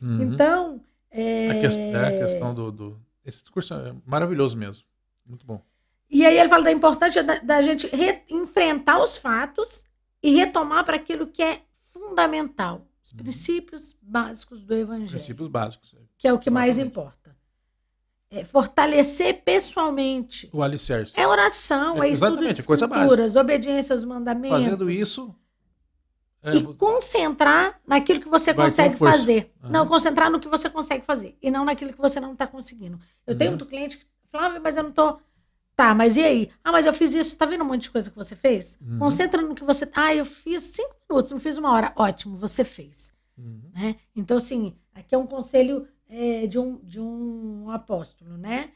[0.00, 0.22] Uhum.
[0.22, 1.50] Então, é...
[1.50, 1.66] A, que...
[1.66, 4.84] é a questão do, do, esse discurso é maravilhoso mesmo,
[5.24, 5.62] muito bom.
[6.10, 7.90] E aí ele fala da importância da, da gente
[8.30, 9.84] enfrentar os fatos
[10.22, 11.62] e retomar para aquilo que é
[12.08, 13.18] fundamental, os uhum.
[13.18, 15.10] princípios básicos do evangelho.
[15.10, 15.94] Princípios básicos.
[16.18, 16.76] Que é o que Exatamente.
[16.76, 17.36] mais importa.
[18.30, 20.48] É fortalecer pessoalmente.
[20.52, 21.18] O alicerce.
[21.18, 24.64] É oração, é, é estudo de escrituras, obediência aos mandamentos.
[24.64, 25.34] Fazendo isso...
[26.46, 29.50] É, e concentrar naquilo que você consegue fazer.
[29.62, 29.70] Uhum.
[29.70, 31.38] Não, concentrar no que você consegue fazer.
[31.40, 33.00] E não naquilo que você não está conseguindo.
[33.26, 33.38] Eu uhum.
[33.38, 35.20] tenho muito cliente que fala, mas eu não estou...
[35.76, 36.50] Tá, mas e aí?
[36.62, 37.36] Ah, mas eu fiz isso.
[37.36, 38.78] Tá vendo um monte de coisa que você fez?
[38.80, 38.98] Uhum.
[38.98, 39.88] Concentra no que você.
[39.94, 41.92] Ah, eu fiz cinco minutos, não fiz uma hora.
[41.96, 43.12] Ótimo, você fez.
[43.36, 43.70] Uhum.
[43.74, 43.96] Né?
[44.14, 48.70] Então, assim, aqui é um conselho é, de, um, de um apóstolo, né?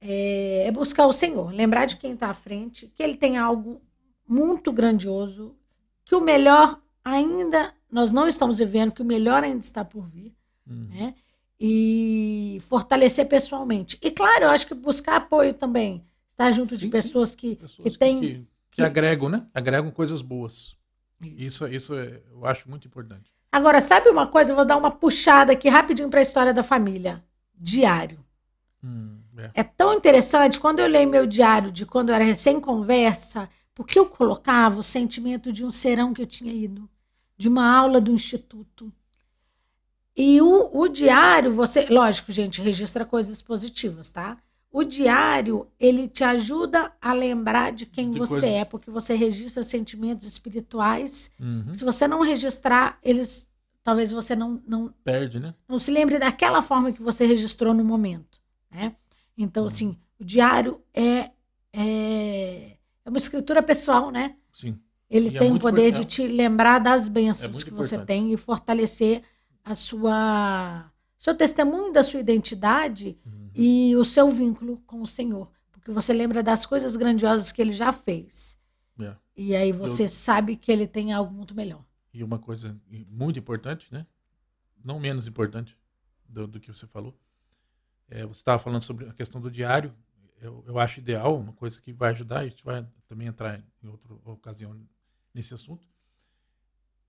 [0.00, 3.80] É, é buscar o Senhor, lembrar de quem está à frente, que ele tem algo
[4.28, 5.56] muito grandioso,
[6.04, 10.34] que o melhor ainda nós não estamos vivendo, que o melhor ainda está por vir,
[10.68, 10.88] uhum.
[10.90, 11.14] né?
[11.58, 13.98] E fortalecer pessoalmente.
[14.02, 17.92] E claro, eu acho que buscar apoio também, estar junto sim, de pessoas que, pessoas
[17.92, 18.20] que têm.
[18.20, 19.46] Que, que, que, agregam, né?
[19.54, 20.76] Agregam coisas boas.
[21.22, 23.32] Isso, isso, isso é, eu acho muito importante.
[23.50, 24.50] Agora, sabe uma coisa?
[24.50, 27.24] Eu vou dar uma puxada aqui rapidinho para a história da família.
[27.54, 28.18] Diário.
[28.82, 29.50] Hum, é.
[29.54, 30.58] é tão interessante.
[30.58, 35.52] Quando eu leio meu diário de quando eu era recém-conversa, Porque eu colocava o sentimento
[35.52, 36.88] de um serão que eu tinha ido,
[37.36, 38.92] de uma aula do instituto.
[40.16, 44.38] E o, o diário, você, lógico, gente, registra coisas positivas, tá?
[44.70, 48.46] O diário, ele te ajuda a lembrar de quem de você coisa...
[48.46, 51.32] é, porque você registra sentimentos espirituais.
[51.38, 51.72] Uhum.
[51.72, 53.46] Se você não registrar, eles
[53.84, 55.54] talvez você não, não perde, né?
[55.68, 58.40] Não se lembre daquela forma que você registrou no momento,
[58.70, 58.96] né?
[59.36, 59.68] Então, uhum.
[59.68, 61.30] assim, o diário é,
[61.72, 64.36] é, é uma escritura pessoal, né?
[64.52, 64.78] Sim.
[65.08, 67.88] Ele e é tem é o poder de te lembrar das bênçãos é que importante.
[67.88, 69.22] você tem e fortalecer
[69.64, 73.50] a sua seu testemunho da sua identidade uhum.
[73.54, 77.72] e o seu vínculo com o Senhor, porque você lembra das coisas grandiosas que ele
[77.72, 78.58] já fez.
[79.00, 79.16] É.
[79.34, 80.08] E aí você Eu...
[80.10, 81.82] sabe que ele tem algo muito melhor.
[82.12, 84.06] E uma coisa muito importante, né?
[84.84, 85.78] Não menos importante
[86.28, 87.18] do, do que você falou.
[88.08, 89.94] É, você estava falando sobre a questão do diário.
[90.40, 93.88] Eu, eu acho ideal, uma coisa que vai ajudar, a gente vai também entrar em
[93.88, 94.78] outra ocasião
[95.32, 95.88] nesse assunto.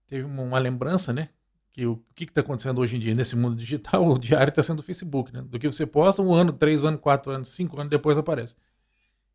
[0.08, 1.30] Teve uma, uma lembrança, né?
[1.76, 4.80] Que o, que está acontecendo hoje em dia nesse mundo digital, o diário está sendo
[4.80, 5.42] o Facebook, né?
[5.42, 8.56] Do que você posta, um ano, três anos, quatro anos, cinco anos depois aparece.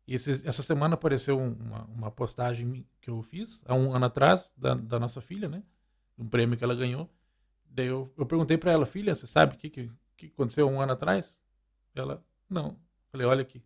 [0.07, 4.51] E esse, essa semana apareceu uma, uma, postagem que eu fiz há um ano atrás,
[4.57, 5.61] da, da nossa filha, né?
[6.17, 7.07] Um prêmio que ela ganhou.
[7.63, 10.81] Daí eu, eu perguntei para ela, filha, você sabe o que, que, que aconteceu um
[10.81, 11.39] ano atrás?
[11.93, 12.75] Ela, não.
[13.11, 13.63] Falei, olha aqui.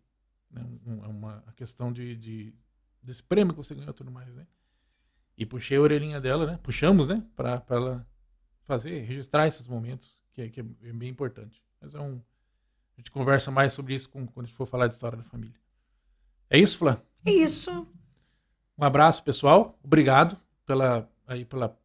[0.54, 0.78] É né?
[1.08, 2.54] uma questão de, de,
[3.02, 4.46] desse prêmio que você ganhou tudo mais, né?
[5.38, 6.60] E puxei a orelhinha dela, né?
[6.62, 7.24] Puxamos, né?
[7.34, 8.06] Para ela
[8.66, 11.62] fazer, registrar esses momentos, que é, que é bem importante.
[11.80, 12.20] Mas é um.
[12.96, 15.58] A gente conversa mais sobre isso quando a gente for falar de história da família.
[16.50, 17.00] É isso, Flá?
[17.24, 17.86] É isso.
[18.78, 19.78] Um abraço, pessoal.
[19.82, 21.76] Obrigado pela aí pela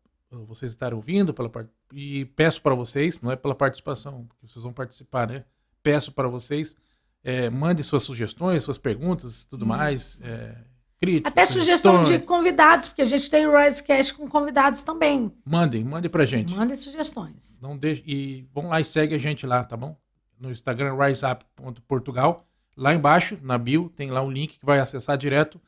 [0.47, 1.51] vocês estarem ouvindo, pela
[1.91, 5.43] e peço para vocês, não é pela participação, que vocês vão participar, né?
[5.83, 6.75] Peço para vocês,
[7.21, 9.67] é, mande suas sugestões, suas perguntas, tudo isso.
[9.67, 10.57] mais, é,
[11.01, 11.31] críticas.
[11.31, 15.33] Até sugestão de convidados, porque a gente tem o Risecast com convidados também.
[15.43, 16.53] Mandem, mandem pra gente.
[16.53, 17.59] Mandem sugestões.
[17.59, 19.97] Não deixe, e vão lá e segue a gente lá, tá bom?
[20.39, 22.43] No Instagram, riseup.portugal.
[22.77, 25.59] Lá embaixo, na bio, tem lá um link que vai acessar direto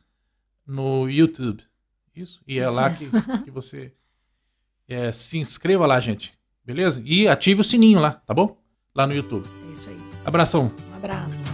[0.65, 1.63] no YouTube.
[2.15, 2.41] Isso?
[2.47, 3.09] E é Isso lá que,
[3.43, 3.91] que você
[4.87, 6.33] é, se inscreva lá, gente.
[6.63, 7.01] Beleza?
[7.03, 8.55] E ative o sininho lá, tá bom?
[8.95, 9.47] Lá no YouTube.
[9.69, 9.97] É isso aí.
[10.23, 10.71] Abração.
[10.91, 11.52] Um abraço.